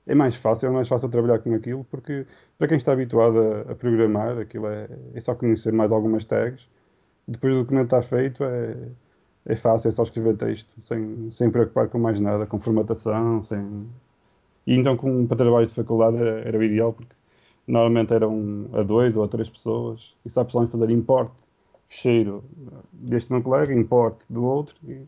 [0.06, 2.24] é mais fácil, é mais fácil trabalhar com aquilo, porque
[2.56, 6.68] para quem está habituado a, a programar, aquilo é, é só conhecer mais algumas tags.
[7.26, 8.76] Depois o documento está feito, é,
[9.46, 13.88] é fácil, é só escrever texto, sem, sem preocupar com mais nada, com formatação, sem...
[14.66, 17.14] E então com, para trabalho de faculdade era, era o ideal, porque
[17.66, 21.32] normalmente eram a dois ou a três pessoas, e pessoa em fazer import,
[21.86, 22.44] fecheiro
[22.92, 25.02] deste meu colega, import do outro, e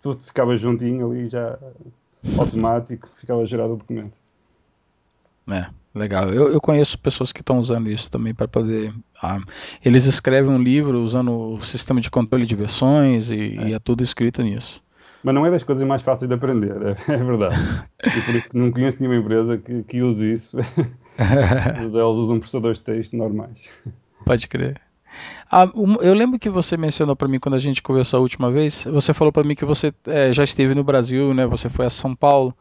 [0.00, 1.58] tudo ficava juntinho ali, já
[2.38, 4.20] automático, ficava gerado o documento.
[5.48, 6.30] É, legal.
[6.30, 8.94] Eu, eu conheço pessoas que estão usando isso também para poder.
[9.20, 9.40] Ah,
[9.84, 13.78] eles escrevem um livro usando o sistema de controle de versões e é, e é
[13.78, 14.82] tudo escrito nisso.
[15.22, 17.56] Mas não é das coisas mais fáceis de aprender, é, é verdade.
[18.04, 20.56] e por isso que não conheço nenhuma empresa que, que use isso.
[21.16, 23.70] Elas usam processadores de texto normais.
[24.24, 24.80] Pode crer.
[25.50, 25.68] Ah,
[26.00, 28.84] eu lembro que você mencionou para mim quando a gente conversou a última vez.
[28.84, 31.46] Você falou para mim que você é, já esteve no Brasil, né?
[31.46, 32.56] Você foi a São Paulo.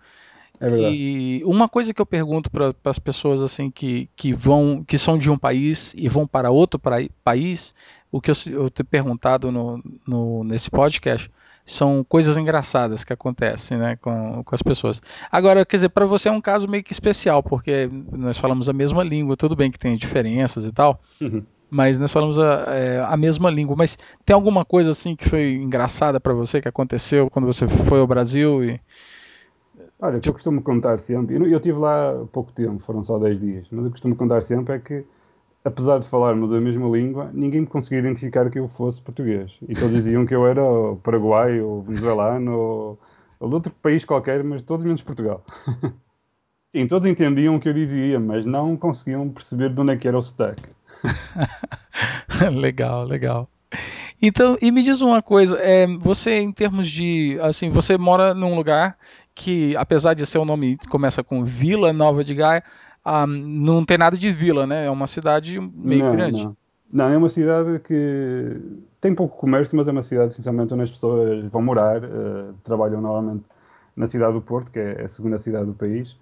[0.60, 0.96] É verdade.
[0.96, 5.18] E uma coisa que eu pergunto para as pessoas assim que, que vão, que são
[5.18, 7.74] de um país e vão para outro pra, país,
[8.12, 11.32] o que eu, eu tenho perguntado no, no, nesse podcast
[11.66, 15.02] são coisas engraçadas que acontecem né, com, com as pessoas.
[15.32, 18.74] Agora, quer dizer, para você é um caso meio que especial, porque nós falamos a
[18.74, 21.00] mesma língua, tudo bem que tem diferenças e tal.
[21.20, 23.78] Uhum mas nós falamos a, é, a mesma língua.
[23.78, 28.02] Mas tem alguma coisa assim que foi engraçada para você que aconteceu quando você foi
[28.02, 28.62] ao Brasil?
[28.66, 28.80] E...
[29.98, 33.18] Olha, o que eu costumo contar sempre, eu, eu estive lá pouco tempo, foram só
[33.18, 35.06] 10 dias, mas o que eu costumo contar sempre é que,
[35.64, 39.52] apesar de falarmos a mesma língua, ninguém me conseguia identificar que eu fosse português.
[39.68, 40.62] E todos diziam que eu era
[41.04, 42.98] paraguaio, ou venezuelano,
[43.40, 45.44] ou, de outro país qualquer, mas todos menos Portugal.
[46.68, 50.08] Sim, todos entendiam o que eu dizia, mas não conseguiam perceber de onde é que
[50.08, 50.70] era o sotaque.
[52.56, 53.50] legal, legal.
[54.22, 58.56] Então, e me diz uma coisa, é, você em termos de, assim, você mora num
[58.56, 58.96] lugar
[59.34, 62.64] que, apesar de ser um nome começa com Vila Nova de Gaia,
[63.06, 64.86] um, não tem nada de vila, né?
[64.86, 66.44] É uma cidade meio não, grande.
[66.44, 66.58] Não.
[66.92, 68.62] não, é uma cidade que
[69.00, 73.02] tem pouco comércio, mas é uma cidade, sinceramente, onde as pessoas vão morar, uh, trabalham
[73.02, 73.44] novamente
[73.96, 76.16] na cidade do Porto, que é a segunda cidade do país,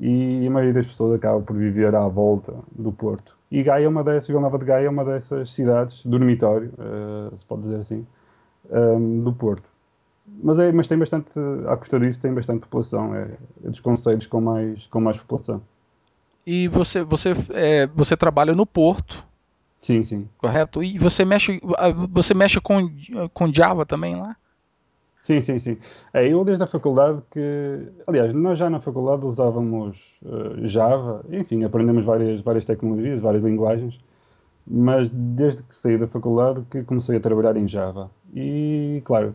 [0.00, 3.36] e a maioria das pessoas acaba por viver à volta do Porto.
[3.50, 7.36] E Gaia é uma dessas, Vila Nova de Gaia é uma dessas cidades, dormitório, uh,
[7.36, 8.06] se pode dizer assim,
[8.70, 9.68] um, ehm, do Porto.
[10.42, 13.28] Mas, é, mas tem bastante, à custa disso, tem bastante população, é,
[13.64, 15.60] é dos conselhos com mais, com mais população.
[16.46, 19.24] E você, você, é, você trabalha no Porto?
[19.80, 20.28] Sim, sim.
[20.38, 20.82] Correto?
[20.82, 22.88] E você mexe, ah, você mexe com,
[23.32, 24.36] com Java também lá?
[25.20, 25.78] Sim, sim, sim.
[26.12, 27.88] É, eu desde a faculdade que.
[28.08, 34.00] Aliás, nós já na faculdade usávamos uh, Java, enfim, aprendemos várias, várias tecnologias, várias linguagens,
[34.66, 38.10] mas desde que saí da faculdade que comecei a trabalhar em Java.
[38.34, 39.34] E, claro,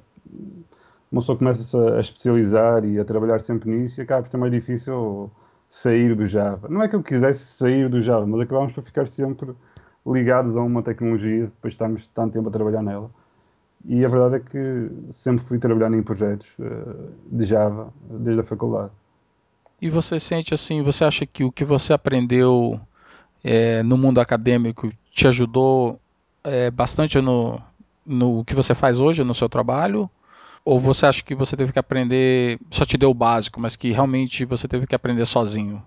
[1.09, 4.37] uma pessoa começa a, a especializar e a trabalhar sempre nisso e acaba por ser
[4.37, 5.31] mais difícil
[5.69, 6.67] sair do Java.
[6.69, 9.51] Não é que eu quisesse sair do Java, mas acabámos por ficar sempre
[10.05, 13.11] ligados a uma tecnologia depois de estarmos tanto tempo a trabalhar nela.
[13.85, 18.43] E a verdade é que sempre fui trabalhando em projetos uh, de Java desde a
[18.43, 18.91] faculdade.
[19.81, 22.79] E você sente assim, você acha que o que você aprendeu
[23.43, 25.99] é, no mundo acadêmico te ajudou
[26.43, 27.61] é, bastante no,
[28.05, 30.09] no que você faz hoje, no seu trabalho?
[30.67, 33.89] Ou você acha que você teve que aprender, só te deu o básico, mas que
[33.89, 35.81] realmente você teve que aprender sozinho?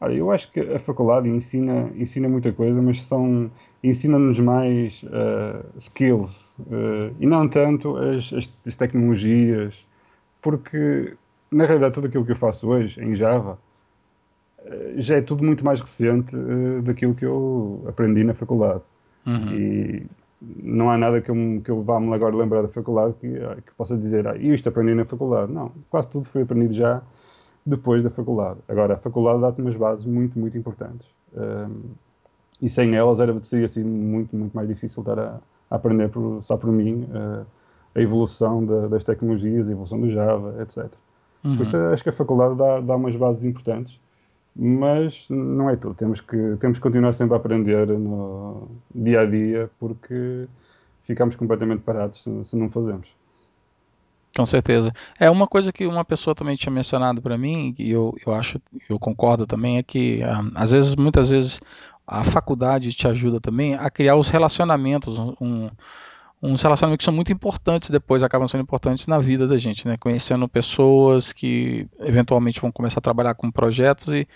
[0.00, 3.48] Olha, eu acho que a faculdade ensina, ensina muita coisa, mas são
[3.80, 9.72] ensina-nos mais uh, skills uh, e não tanto as, as, as, tecnologias,
[10.42, 11.14] porque
[11.48, 13.56] na realidade tudo aquilo que eu faço hoje em Java
[14.64, 16.34] uh, já é tudo muito mais recente
[16.82, 18.82] daquilo que eu aprendi na faculdade.
[19.24, 19.52] Uhum.
[19.52, 20.06] E
[20.40, 23.74] não há nada que eu, que eu vá-me agora lembrar da faculdade que, ah, que
[23.74, 25.52] possa dizer, ah, isto aprendi na faculdade.
[25.52, 27.02] Não, quase tudo foi aprendido já
[27.64, 28.58] depois da faculdade.
[28.66, 31.06] Agora, a faculdade dá-te umas bases muito, muito importantes.
[31.34, 31.90] Um,
[32.60, 36.42] e sem elas era, seria assim, muito, muito mais difícil estar a, a aprender por,
[36.42, 37.46] só por mim uh,
[37.94, 40.90] a evolução da, das tecnologias, a evolução do Java, etc.
[41.44, 41.56] Uhum.
[41.56, 44.00] Por isso acho que a faculdade dá, dá umas bases importantes
[44.62, 45.94] mas não é tudo.
[45.94, 50.46] Temos que, temos que continuar sempre a aprender no dia a dia, porque
[51.02, 53.08] ficamos completamente parados se, se não fazemos.
[54.36, 54.92] Com certeza.
[55.18, 58.60] É uma coisa que uma pessoa também tinha mencionado para mim, e eu, eu acho,
[58.88, 61.58] eu concordo também, é que um, às vezes, muitas vezes,
[62.06, 65.70] a faculdade te ajuda também a criar os relacionamentos, um,
[66.42, 69.96] uns relacionamentos que são muito importantes depois, acabam sendo importantes na vida da gente, né?
[69.98, 74.26] Conhecendo pessoas que eventualmente vão começar a trabalhar com projetos e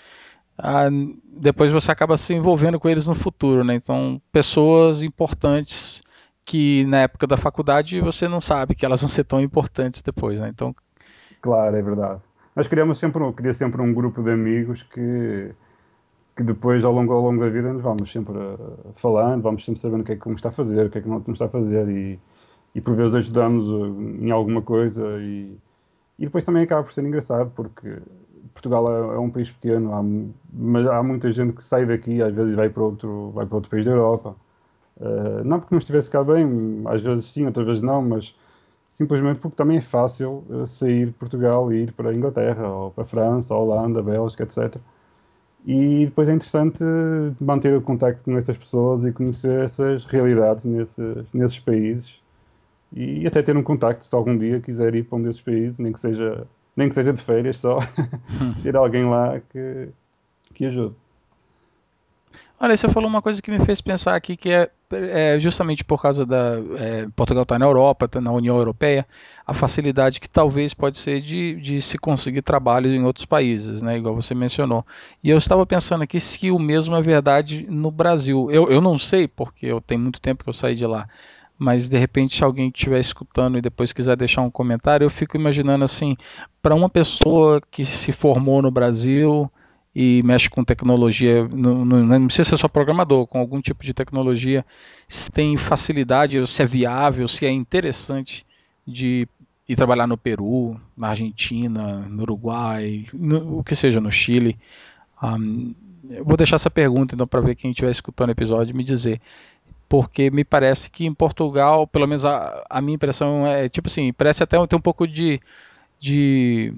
[0.58, 0.88] ah,
[1.36, 3.74] depois você acaba se envolvendo com eles no futuro, né?
[3.74, 6.02] Então, pessoas importantes
[6.44, 10.38] que na época da faculdade você não sabe que elas vão ser tão importantes depois,
[10.38, 10.48] né?
[10.48, 10.74] Então,
[11.40, 12.22] claro, é verdade.
[12.54, 15.54] Nós criamos sempre, queria sempre um grupo de amigos que
[16.36, 19.80] que depois, ao longo, ao longo da vida, nos vamos sempre uh, falando, vamos sempre
[19.80, 21.44] sabendo o que é que um está a fazer, o que é que não está
[21.46, 22.18] a fazer e,
[22.74, 23.86] e por vezes ajudamos uh,
[24.20, 25.56] em alguma coisa e,
[26.18, 27.98] e depois também acaba por ser engraçado porque
[28.52, 30.02] Portugal é, é um país pequeno, há,
[30.52, 33.70] mas há muita gente que sai daqui, às vezes vai para outro, vai para outro
[33.70, 34.36] país da Europa.
[34.96, 38.36] Uh, não porque não estivesse cá bem, às vezes sim, outras vezes não, mas
[38.88, 43.02] simplesmente porque também é fácil sair de Portugal e ir para a Inglaterra, ou para
[43.02, 44.80] a França, ou Holanda, Bélgica, etc.
[45.66, 46.84] E depois é interessante
[47.40, 52.20] manter o contacto com essas pessoas e conhecer essas realidades nesses, nesses países
[52.92, 55.92] e até ter um contacto se algum dia quiser ir para um desses países, nem
[55.92, 56.46] que seja,
[56.76, 57.78] nem que seja de férias só,
[58.62, 59.88] ter alguém lá que,
[60.52, 60.94] que ajude.
[62.58, 66.00] Olha, você falou uma coisa que me fez pensar aqui, que é, é justamente por
[66.00, 69.04] causa da é, Portugal está na Europa, está na União Europeia,
[69.44, 73.96] a facilidade que talvez pode ser de, de se conseguir trabalho em outros países, né,
[73.96, 74.86] igual você mencionou.
[75.22, 78.48] E eu estava pensando aqui se o mesmo é verdade no Brasil.
[78.50, 81.08] Eu, eu não sei, porque eu tenho muito tempo que eu saí de lá,
[81.58, 85.36] mas de repente se alguém estiver escutando e depois quiser deixar um comentário, eu fico
[85.36, 86.16] imaginando assim,
[86.62, 89.50] para uma pessoa que se formou no Brasil
[89.94, 93.94] e mexe com tecnologia, não, não, não precisa ser só programador, com algum tipo de
[93.94, 94.64] tecnologia,
[95.06, 98.44] se tem facilidade, se é viável, se é interessante
[98.86, 99.28] de
[99.68, 104.58] ir trabalhar no Peru, na Argentina, no Uruguai, no, o que seja, no Chile.
[105.22, 105.74] Um,
[106.24, 109.20] vou deixar essa pergunta então para ver quem estiver escutando o episódio me dizer.
[109.88, 114.12] Porque me parece que em Portugal, pelo menos a, a minha impressão é tipo assim,
[114.12, 115.40] parece até ter um pouco de,
[116.00, 116.74] de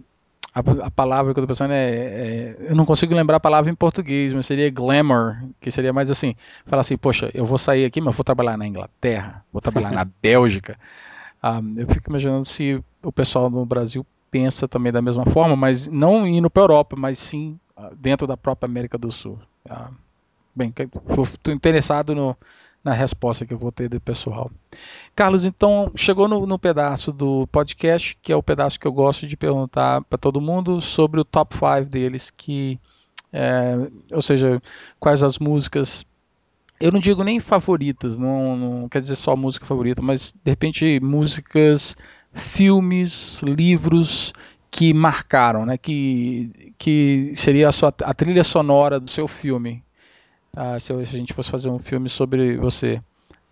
[0.57, 3.71] a, a, palavra que eu tô pensando é, é, Eu não consigo lembrar a palavra
[3.71, 7.85] em português, mas seria glamour, que seria mais assim: falar assim, poxa, eu vou sair
[7.85, 10.79] aqui, mas vou trabalhar na Inglaterra, vou trabalhar na Bélgica.
[11.43, 15.89] Ah, eu fico imaginando se o pessoal no Brasil pensa também da mesma forma, mas
[15.89, 19.39] não indo para a Europa, mas sim ah, dentro da própria América do Sul.
[19.69, 19.91] Ah,
[20.55, 20.73] bem,
[21.23, 22.35] estou interessado no,
[22.87, 24.49] na resposta que eu vou ter do pessoal.
[25.13, 29.27] Carlos, então chegou no, no, pedaço do podcast, que é o pedaço que eu gosto
[29.27, 32.79] de perguntar para todo mundo sobre o top 5 deles, que
[33.33, 33.75] é,
[34.13, 34.63] ou seja,
[35.01, 36.07] quais as músicas.
[36.79, 41.01] Eu não digo nem favoritas, não, não quer dizer só música favorita, mas de repente
[41.01, 41.97] músicas,
[42.33, 44.33] filmes, livros
[44.71, 45.77] que marcaram, né?
[45.77, 49.83] Que, que seria a, sua, a trilha sonora do seu filme
[50.57, 53.01] ah, se a gente fosse fazer um filme sobre você.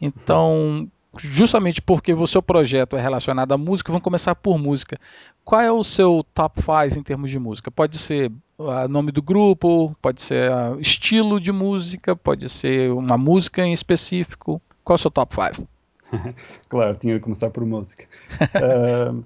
[0.01, 0.89] Então,
[1.19, 4.99] justamente porque o seu projeto é relacionado à música, vamos começar por música.
[5.45, 7.71] Qual é o seu top 5 em termos de música?
[7.71, 12.91] Pode ser o ah, nome do grupo, pode ser uh, estilo de música, pode ser
[12.93, 14.61] uma música em específico.
[14.83, 15.69] Qual é o seu top 5?
[16.69, 18.07] claro, tinha de começar por música.
[18.41, 19.25] uh,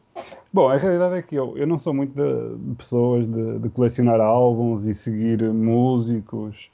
[0.52, 3.68] bom, a realidade é que eu, eu não sou muito de, de pessoas de, de,
[3.68, 6.70] colecionar álbuns e seguir músicos.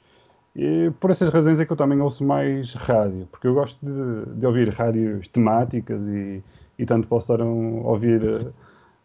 [0.55, 4.39] E por essas razões é que eu também ouço mais rádio, porque eu gosto de,
[4.39, 6.41] de ouvir rádios temáticas e,
[6.79, 8.51] e tanto posso estar a ouvir eh,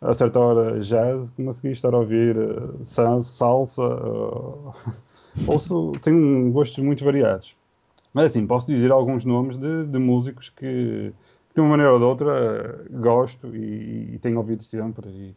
[0.01, 3.83] a certa hora jazz, como a estar a ouvir uh, salsa.
[3.83, 4.73] Uh,
[5.49, 7.57] ouço, tenho gostos muito variados.
[8.15, 11.13] Mas assim, posso dizer alguns nomes de, de músicos que,
[11.55, 15.09] de uma maneira ou de outra, gosto e, e tenho ouvido sempre.
[15.09, 15.37] E,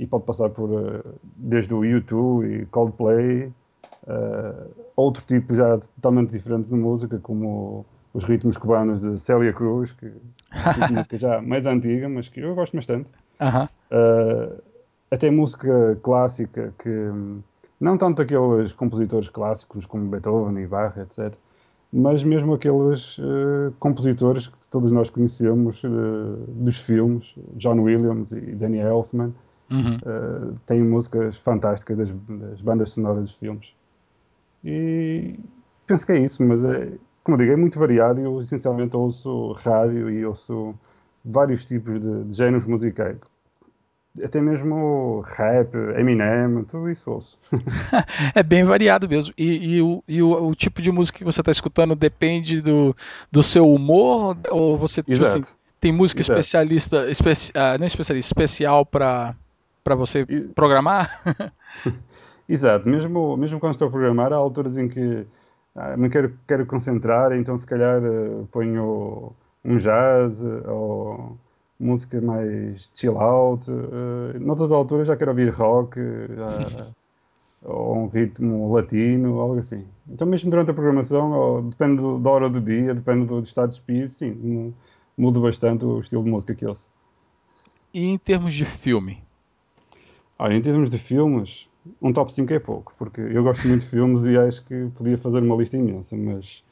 [0.00, 1.04] e pode passar por
[1.36, 3.52] desde o U2 e Coldplay,
[4.06, 9.92] uh, outro tipo já totalmente diferente de música, como os ritmos cubanos de Célia Cruz,
[9.92, 13.08] que é música já mais antiga, mas que eu gosto bastante.
[13.40, 13.68] Uh -huh.
[13.68, 14.62] uh,
[15.10, 17.10] até música clássica, que
[17.80, 21.34] não tanto aqueles compositores clássicos como Beethoven e Bach, etc.,
[21.92, 25.88] mas mesmo aqueles uh, compositores que todos nós conhecemos uh,
[26.48, 29.32] dos filmes, John Williams e Danny Elfman,
[29.70, 29.96] uhum.
[29.96, 33.74] uh, têm músicas fantásticas das, das, bandas sonoras dos filmes.
[34.66, 35.38] E
[35.86, 36.90] penso que é isso, mas é,
[37.22, 38.20] como eu digo, é muito variado.
[38.20, 40.74] Eu essencialmente ouço rádio e ouço
[41.24, 43.16] vários tipos de, de géneros musicais.
[44.24, 47.38] Até mesmo rap, Eminem, tudo isso ouço.
[48.34, 49.32] é bem variado mesmo.
[49.38, 52.96] E, e, o, e o, o, tipo de música que você está escutando depende do,
[53.30, 54.36] do seu humor?
[54.50, 55.42] Ou você tipo assim,
[55.78, 56.40] tem música Exato.
[56.40, 59.36] especialista, especi, ah, não especialista, especial para
[59.96, 60.40] você e...
[60.40, 61.22] programar?
[62.48, 62.88] Exato.
[62.88, 65.26] Mesmo, mesmo quando estou a programar, há alturas em que
[65.74, 69.32] ah, me quero, quero concentrar, então se calhar uh, ponho
[69.64, 71.36] um jazz ou
[71.78, 73.70] música mais chill out.
[73.70, 76.00] Uh, noutras alturas já quero ouvir rock
[76.34, 76.86] já,
[77.62, 79.84] ou um ritmo latino, algo assim.
[80.08, 83.46] Então mesmo durante a programação, ou, depende do, da hora do dia, depende do, do
[83.46, 84.72] estado de espírito, sim,
[85.16, 86.90] muda bastante o estilo de música que ouço.
[87.92, 89.22] E em termos de filme?
[90.38, 91.68] Olha, em termos de filmes,
[92.00, 95.16] um top 5 é pouco, porque eu gosto muito de filmes e acho que podia
[95.18, 96.64] fazer uma lista imensa, mas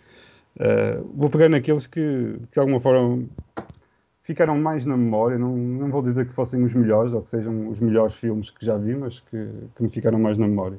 [0.56, 3.24] uh, vou pegar naqueles que, que de alguma forma
[4.22, 5.38] ficaram mais na memória.
[5.38, 8.64] Não, não vou dizer que fossem os melhores ou que sejam os melhores filmes que
[8.64, 10.78] já vi, mas que, que me ficaram mais na memória.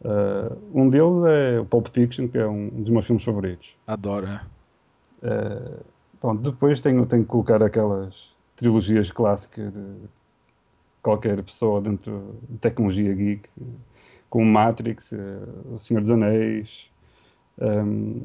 [0.00, 3.76] Uh, um deles é o Pulp Fiction, que é um dos meus filmes favoritos.
[3.86, 4.40] Adoro, é.
[5.22, 5.84] Uh,
[6.22, 9.80] bom, depois tenho, tenho que colocar aquelas trilogias clássicas de
[11.02, 13.48] qualquer pessoa dentro de tecnologia geek,
[14.28, 16.90] como Matrix, uh, O Senhor dos Anéis.
[17.58, 18.22] Um,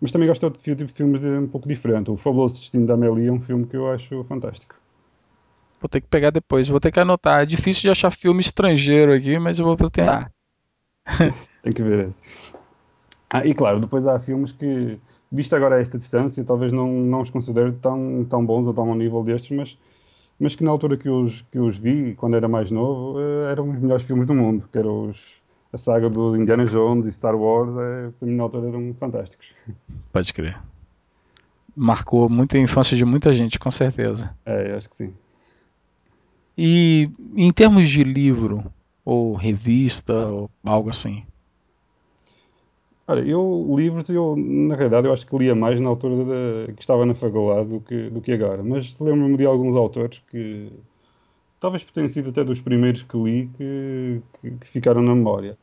[0.00, 2.10] mas também gosto de outro tipo de filmes um pouco diferente.
[2.10, 4.76] O Fabuloso Destino da Amélie é um filme que eu acho fantástico.
[5.80, 7.42] Vou ter que pegar depois, vou ter que anotar.
[7.42, 10.30] É difícil de achar filme estrangeiro aqui, mas eu vou tentar.
[11.62, 12.20] Tem que ver esse.
[13.28, 14.98] Ah, e claro, depois há filmes que,
[15.30, 18.88] visto agora a esta distância, talvez não, não os considere tão, tão bons ou tão
[18.88, 19.78] ao nível destes, mas
[20.40, 23.70] mas que na altura que os, que os vi, quando era mais novo, eh, eram
[23.70, 25.34] os melhores filmes do mundo, que eram os,
[25.70, 29.54] a saga do Indiana Jones e Star Wars, é, para mim na altura eram fantásticos.
[30.10, 30.58] Pode crer.
[31.76, 34.34] Marcou muito a infância de muita gente, com certeza.
[34.46, 35.14] É, acho que sim.
[36.56, 38.64] E em termos de livro,
[39.04, 41.24] ou revista, ou algo assim?
[43.10, 47.04] Olha, eu livros, eu, na realidade, eu acho que lia mais na altura que estava
[47.04, 48.62] na faculdade do que, do que agora.
[48.62, 50.70] Mas lembro-me de alguns autores que,
[51.58, 55.58] talvez por terem sido até dos primeiros que li, que, que, que ficaram na memória.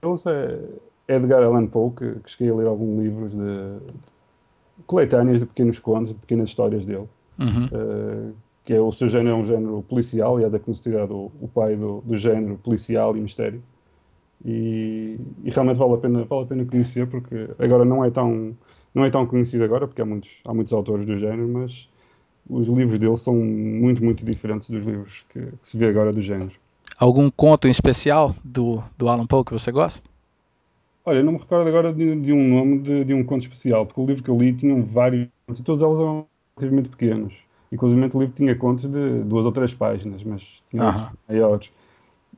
[0.00, 0.60] Eles é
[1.08, 3.36] Edgar Allan Poe, que, que cheguei a ler alguns livros de,
[4.78, 7.08] de coletâneas de pequenos contos, de pequenas histórias dele.
[7.40, 7.66] Uhum.
[7.66, 11.32] Uh, que é o seu género é um género policial, e é da considerado o,
[11.40, 13.60] o pai do, do género policial e mistério.
[14.44, 18.56] E, e, realmente vale a pena vale a pena conhecer porque agora não é tão
[18.92, 21.88] não é tão conhecido agora porque há muitos há muitos autores do género mas
[22.50, 26.20] os livros dele são muito muito diferentes dos livros que, que se vê agora do
[26.20, 26.52] género.
[26.98, 30.02] Algum conto em especial do do Alan Poe que você gosta?
[31.04, 34.00] Olha não me recordo agora de, de um nome de, de, um conto especial porque
[34.00, 36.26] o livro que eu li tinha vários e todos eles eram
[36.58, 37.34] relativamente pequenos.
[37.70, 41.72] Inclusive o livro tinha contos de duas ou três páginas mas tinha outros maiores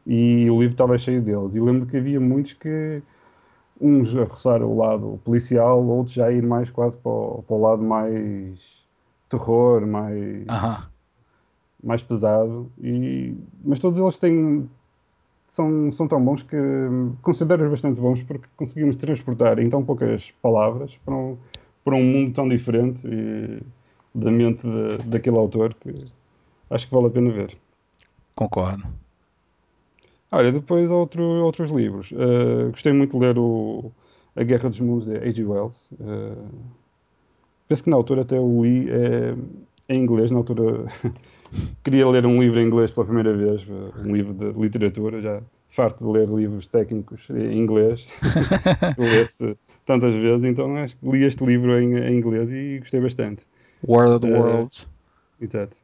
[0.07, 1.55] e o livro estava cheio deles.
[1.55, 3.02] E lembro que havia muitos que,
[3.80, 7.57] uns a roçar o lado policial, outros já a ir mais quase para o, para
[7.57, 8.84] o lado mais
[9.28, 10.46] terror, mais,
[11.82, 12.70] mais pesado.
[12.80, 13.34] E,
[13.64, 14.68] mas todos eles têm.
[15.46, 16.57] São, são tão bons que
[17.20, 21.36] considero-os bastante bons porque conseguimos transportar em tão poucas palavras para um,
[21.84, 23.62] para um mundo tão diferente e,
[24.14, 25.92] da mente de, daquele autor que
[26.70, 27.57] acho que vale a pena ver.
[28.34, 29.03] Concordo.
[30.35, 32.11] Olha, depois outro, outros livros.
[32.11, 33.93] Uh, gostei muito de ler o
[34.35, 35.45] A Guerra dos Mundos, de A.G.
[35.45, 35.93] Wells.
[35.93, 36.49] Uh,
[37.68, 39.35] penso que na altura até o li é,
[39.89, 40.32] em inglês.
[40.32, 40.87] Na altura
[41.85, 43.64] queria ler um livro em inglês pela primeira vez,
[44.05, 45.20] um livro de literatura.
[45.20, 48.07] Já farto de ler livros técnicos em inglês.
[48.99, 53.45] Lê-se tantas vezes, então acho que li este livro em, em inglês e gostei bastante.
[53.87, 54.89] War of the Worlds.
[55.41, 55.76] Exato.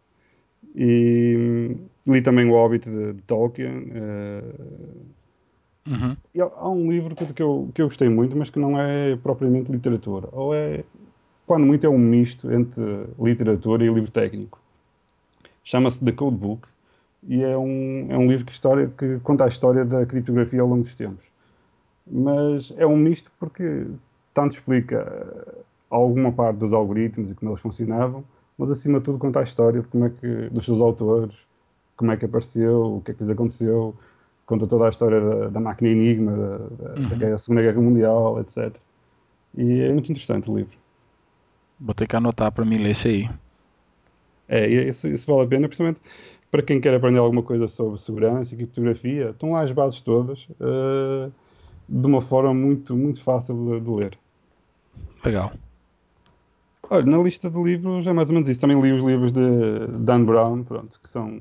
[0.74, 3.90] E li também o Hobbit de, de Tolkien.
[3.90, 5.20] Uh,
[5.86, 6.16] Uhum.
[6.34, 9.16] E há um livro que, que, eu, que eu gostei muito, mas que não é
[9.16, 10.28] propriamente literatura.
[10.32, 10.84] Ou é,
[11.46, 14.60] quando muito, é um misto entre literatura e livro técnico.
[15.64, 16.68] Chama-se The Code Book
[17.26, 20.68] e é um, é um livro que, história, que conta a história da criptografia ao
[20.68, 21.30] longo dos tempos.
[22.06, 23.86] Mas é um misto porque
[24.32, 25.56] tanto explica
[25.88, 28.24] alguma parte dos algoritmos e como eles funcionavam,
[28.60, 31.34] mas acima de tudo conta a história de como é que, dos seus autores,
[31.96, 33.96] como é que apareceu, o que é que lhes aconteceu,
[34.44, 37.18] conta toda a história da, da máquina Enigma, da, da, uhum.
[37.18, 38.76] da, Segunda Guerra Mundial, etc.
[39.56, 40.76] E é muito interessante o livro.
[41.80, 43.30] Vou ter que anotar para mim ler esse aí.
[44.46, 46.02] É, isso, isso vale a pena, principalmente
[46.50, 49.30] para quem quer aprender alguma coisa sobre segurança e criptografia.
[49.30, 51.32] Estão lá as bases todas, uh,
[51.88, 54.18] de uma forma muito, muito fácil de, de ler.
[55.24, 55.50] Legal.
[56.92, 58.60] Olha, na lista de livros é mais ou menos isso.
[58.60, 59.40] Também li os livros de
[60.00, 61.40] Dan Brown, pronto, que são,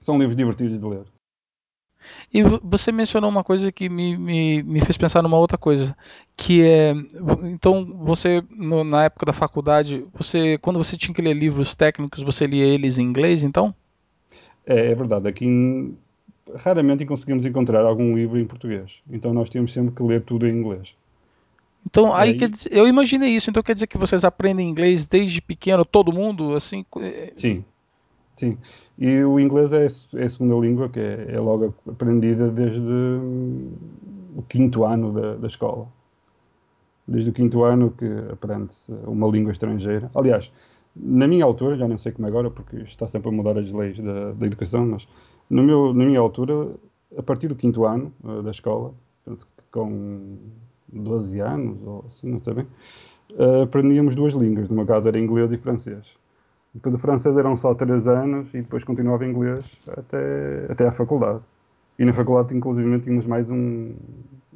[0.00, 1.04] são livros divertidos de ler.
[2.32, 5.96] E você mencionou uma coisa que me, me, me fez pensar numa outra coisa,
[6.36, 6.92] que é,
[7.44, 12.22] então você no, na época da faculdade, você quando você tinha que ler livros técnicos,
[12.22, 13.74] você lia eles em inglês, então?
[14.66, 15.28] É, é verdade.
[15.28, 15.94] Aqui
[16.56, 20.50] raramente conseguimos encontrar algum livro em português, então nós tínhamos sempre que ler tudo em
[20.50, 20.94] inglês.
[21.86, 23.50] Então, aí, aí dizer, eu imaginei isso.
[23.50, 26.84] Então quer dizer que vocês aprendem inglês desde pequeno, todo mundo, assim?
[27.00, 27.64] É, sim,
[28.34, 28.58] sim.
[28.98, 34.42] E o inglês é, é a segunda língua que é, é logo aprendida desde o
[34.48, 35.86] quinto ano da, da escola.
[37.06, 40.10] Desde o quinto ano que aprende-se uma língua estrangeira.
[40.14, 40.50] Aliás,
[40.96, 43.70] na minha altura, já não sei como é agora, porque está sempre a mudar as
[43.70, 45.06] leis da, da educação, mas
[45.50, 46.70] no meu, na minha altura,
[47.16, 48.94] a partir do quinto ano uh, da escola,
[49.70, 50.38] com
[50.94, 52.66] 12 anos, ou assim, não sei bem,
[53.32, 54.68] uh, aprendíamos duas línguas.
[54.68, 56.14] No meu caso era inglês e francês.
[56.74, 61.40] Depois o francês eram só 3 anos e depois continuava inglês até, até à faculdade.
[61.98, 63.94] E na faculdade, inclusive, tínhamos mais um,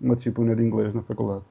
[0.01, 1.45] uma disciplina de inglês na faculdade.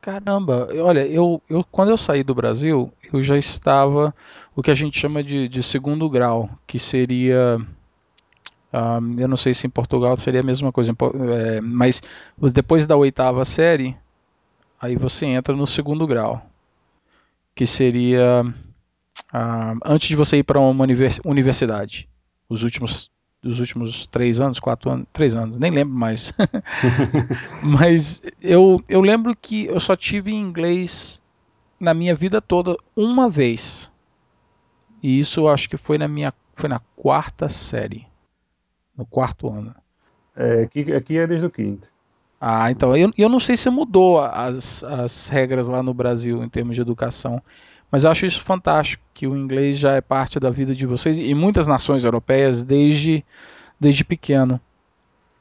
[0.00, 4.12] Caramba, olha, eu, eu quando eu saí do Brasil, eu já estava
[4.56, 7.64] o que a gente chama de, de segundo grau, que seria
[9.18, 12.00] eu não sei se em Portugal seria a mesma coisa, é, mas
[12.54, 13.94] depois da oitava série,
[14.80, 16.44] aí você entra no segundo grau,
[17.54, 20.86] que seria uh, antes de você ir para uma
[21.24, 22.08] universidade.
[22.48, 23.10] Os últimos,
[23.44, 26.32] os últimos três anos, quatro anos, três anos, nem lembro mais.
[27.62, 31.22] mas eu, eu lembro que eu só tive inglês
[31.78, 33.92] na minha vida toda uma vez.
[35.02, 38.06] E isso acho que foi na minha foi na quarta série
[38.96, 39.74] no quarto ano.
[40.36, 41.88] É, aqui, aqui é desde o quinto.
[42.40, 46.48] Ah, então eu, eu não sei se mudou as, as regras lá no Brasil em
[46.48, 47.40] termos de educação,
[47.90, 51.18] mas eu acho isso fantástico, que o inglês já é parte da vida de vocês
[51.18, 53.24] e muitas nações europeias desde,
[53.78, 54.60] desde pequeno.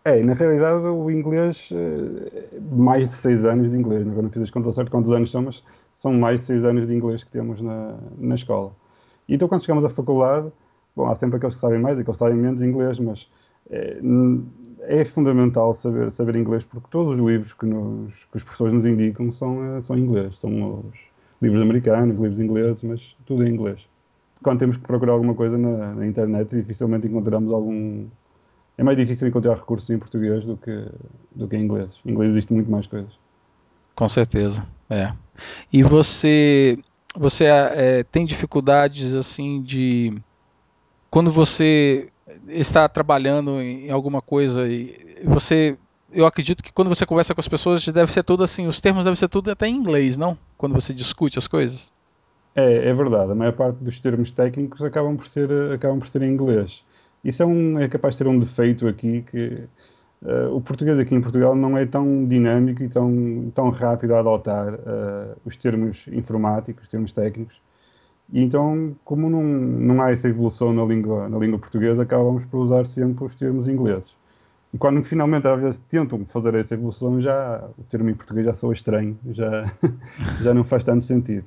[0.03, 4.29] É, e na realidade o inglês, eh, mais de seis anos de inglês, agora não
[4.31, 7.23] fiz as contas certo quantos anos são, mas são mais de seis anos de inglês
[7.23, 8.73] que temos na, na escola.
[9.29, 10.51] E então quando chegamos à faculdade,
[10.95, 13.27] bom, há sempre aqueles que sabem mais e aqueles que sabem menos inglês, mas
[13.69, 13.99] é,
[14.81, 18.85] é, fundamental saber, saber inglês porque todos os livros que, nos, que os professores nos
[18.85, 20.39] indicam são, eh, são inglês.
[20.39, 20.99] São os
[21.41, 23.87] livros americanos, livros ingleses, mas tudo em inglês.
[24.43, 28.05] Quando temos que procurar alguma coisa na, na internet, dificilmente encontramos algum.
[28.77, 30.87] É mais difícil encontrar recursos em português do que,
[31.35, 31.91] do que em inglês.
[32.03, 33.11] Em inglês existe muito mais coisas.
[33.93, 35.13] Com certeza, é.
[35.71, 36.79] E você,
[37.15, 40.17] você é, tem dificuldades assim de
[41.11, 42.09] quando você
[42.47, 45.77] está trabalhando em alguma coisa e você
[46.13, 49.05] eu acredito que quando você conversa com as pessoas deve ser tudo assim, os termos
[49.05, 50.37] devem ser tudo até em inglês, não?
[50.57, 51.91] Quando você discute as coisas.
[52.55, 53.31] É, é verdade.
[53.31, 56.83] A maior parte dos termos técnicos acabam por ser, acabam por ser em inglês.
[57.23, 59.63] Isso é, um, é capaz de ser um defeito aqui que
[60.23, 64.19] uh, o português aqui em Portugal não é tão dinâmico e tão, tão rápido a
[64.19, 67.61] adotar uh, os termos informáticos, os termos técnicos.
[68.31, 72.59] E então, como não, não há essa evolução na língua, na língua portuguesa, acabamos por
[72.59, 74.15] usar sempre os termos ingleses.
[74.73, 78.53] E quando finalmente às vezes tentam fazer essa evolução, já o termo em português já
[78.53, 79.65] soa estranho, já,
[80.41, 81.45] já não faz tanto sentido.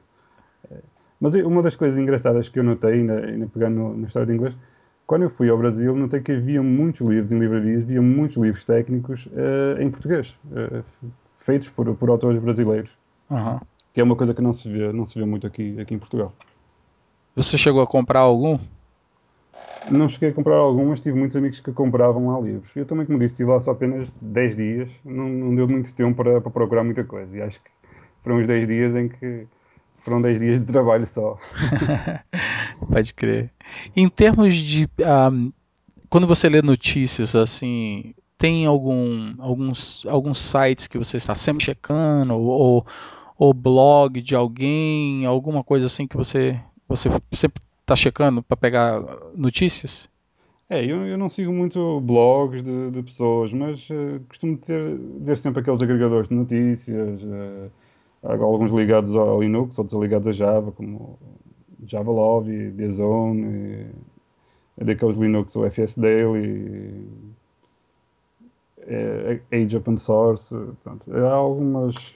[1.19, 4.35] Mas uma das coisas engraçadas que eu notei, ainda, ainda pegando no, no história de
[4.35, 4.55] inglês,
[5.07, 8.65] quando eu fui ao Brasil, notei que havia muitos livros em livrarias, havia muitos livros
[8.65, 10.85] técnicos uh, em português, uh,
[11.37, 12.91] feitos por, por autores brasileiros.
[13.31, 13.59] Uhum.
[13.93, 15.99] Que é uma coisa que não se vê, não se vê muito aqui, aqui em
[15.99, 16.33] Portugal.
[17.35, 18.59] Você chegou a comprar algum?
[19.91, 22.75] Não cheguei a comprar algum, mas tive muitos amigos que compravam lá livros.
[22.75, 26.17] Eu também, como disse, estive lá só apenas 10 dias, não, não deu muito tempo
[26.17, 27.37] para, para, procurar muita coisa.
[27.37, 27.71] E acho que
[28.23, 29.47] foram os 10 dias em que
[29.97, 31.37] foram 10 dias de trabalho só.
[32.89, 33.51] Pode crer.
[33.95, 34.89] Em termos de.
[35.01, 35.53] Um,
[36.09, 42.35] quando você lê notícias assim tem algum, alguns, alguns sites que você está sempre checando,
[42.35, 42.85] ou,
[43.39, 49.01] ou blog de alguém, alguma coisa assim que você, você sempre está checando para pegar
[49.35, 50.09] notícias?
[50.69, 55.37] É, eu, eu não sigo muito blogs de, de pessoas, mas uh, costumo ter, ver
[55.37, 57.71] sempre aqueles agregadores de notícias, uh,
[58.23, 61.19] alguns ligados ao Linux, outros ligados a Java, como
[61.87, 63.87] Java Love, The Zone,
[64.79, 67.07] e, daqueles Linux, o FS Daily,
[68.87, 71.15] é, Age Open Source, pronto.
[71.15, 72.15] Há algumas,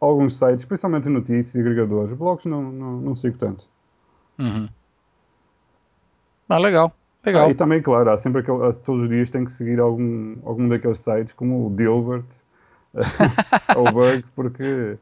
[0.00, 2.12] alguns sites, principalmente notícias e agregadores.
[2.12, 3.68] Blogs não, não, não sigo tanto.
[4.42, 4.68] Uhum.
[6.48, 6.92] Ah, legal.
[7.24, 7.46] Legal.
[7.46, 10.66] Ah, e também, claro, há sempre aquele, todos os dias tem que seguir algum, algum
[10.66, 12.24] daqueles sites, como o Dilbert
[13.76, 14.98] ou o Bug, porque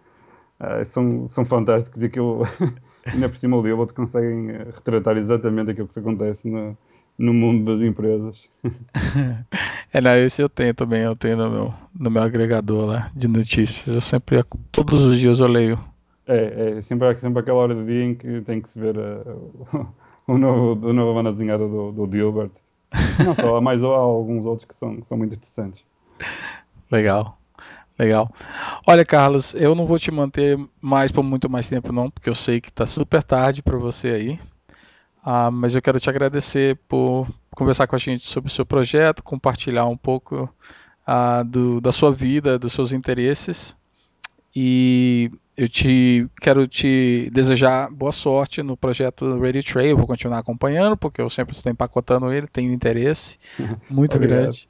[0.60, 2.42] uh, são, são fantásticos e aquilo,
[3.10, 6.76] ainda por cima o Dilbert conseguem retratar exatamente aquilo que se acontece no,
[7.18, 8.46] no mundo das empresas.
[9.90, 13.26] é, não, esse eu tenho também, eu tenho no meu, no meu agregador lá de
[13.26, 13.94] notícias.
[13.94, 15.89] Eu sempre, todos os dias eu leio.
[16.30, 19.86] É, é sempre, sempre aquela hora do dia em que tem que se ver uh,
[20.28, 22.52] o, novo, o novo banda desenhada do, do Dilbert.
[23.24, 25.84] Não só, há mais há alguns outros que são, que são muito interessantes.
[26.90, 27.36] Legal.
[27.98, 28.30] Legal.
[28.86, 32.34] Olha, Carlos, eu não vou te manter mais por muito mais tempo, não, porque eu
[32.34, 34.40] sei que está super tarde para você aí.
[35.22, 39.22] Ah, mas eu quero te agradecer por conversar com a gente sobre o seu projeto,
[39.22, 40.48] compartilhar um pouco
[41.04, 43.76] ah, do, da sua vida, dos seus interesses.
[44.54, 49.90] E eu te quero te desejar boa sorte no projeto Radio Trail.
[49.90, 53.38] Eu vou continuar acompanhando, porque eu sempre estou empacotando ele, tenho interesse
[53.88, 54.68] muito grande.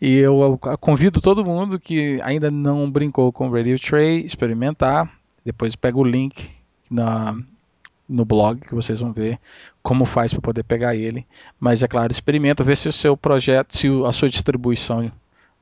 [0.00, 5.10] E eu convido todo mundo que ainda não brincou com o Radio Tray experimentar.
[5.44, 6.48] Depois pega o link
[6.90, 7.36] na,
[8.08, 9.38] no blog que vocês vão ver
[9.82, 11.26] como faz para poder pegar ele.
[11.60, 15.12] Mas é claro, experimenta, ver se o seu projeto, se a sua distribuição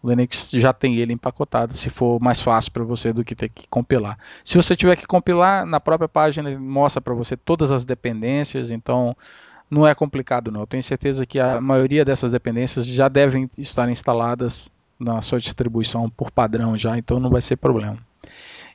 [0.02, 3.68] Linux já tem ele empacotado, se for mais fácil para você do que ter que
[3.68, 4.18] compilar.
[4.42, 9.14] Se você tiver que compilar, na própria página mostra para você todas as dependências, então
[9.70, 10.60] não é complicado não.
[10.60, 16.08] Eu tenho certeza que a maioria dessas dependências já devem estar instaladas na sua distribuição
[16.10, 17.96] por padrão já, então não vai ser problema.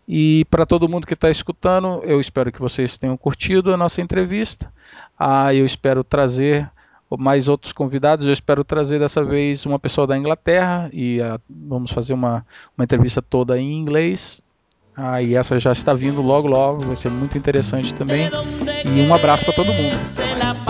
[0.07, 4.01] E para todo mundo que está escutando, eu espero que vocês tenham curtido a nossa
[4.01, 4.71] entrevista.
[5.17, 6.69] Ah, eu espero trazer
[7.17, 8.25] mais outros convidados.
[8.25, 12.45] Eu espero trazer dessa vez uma pessoa da Inglaterra e ah, vamos fazer uma,
[12.77, 14.41] uma entrevista toda em inglês.
[14.95, 16.85] Ah, e essa já está vindo logo, logo.
[16.85, 18.29] Vai ser muito interessante também.
[18.85, 19.95] E um abraço para todo mundo.
[19.95, 20.63] Até mais.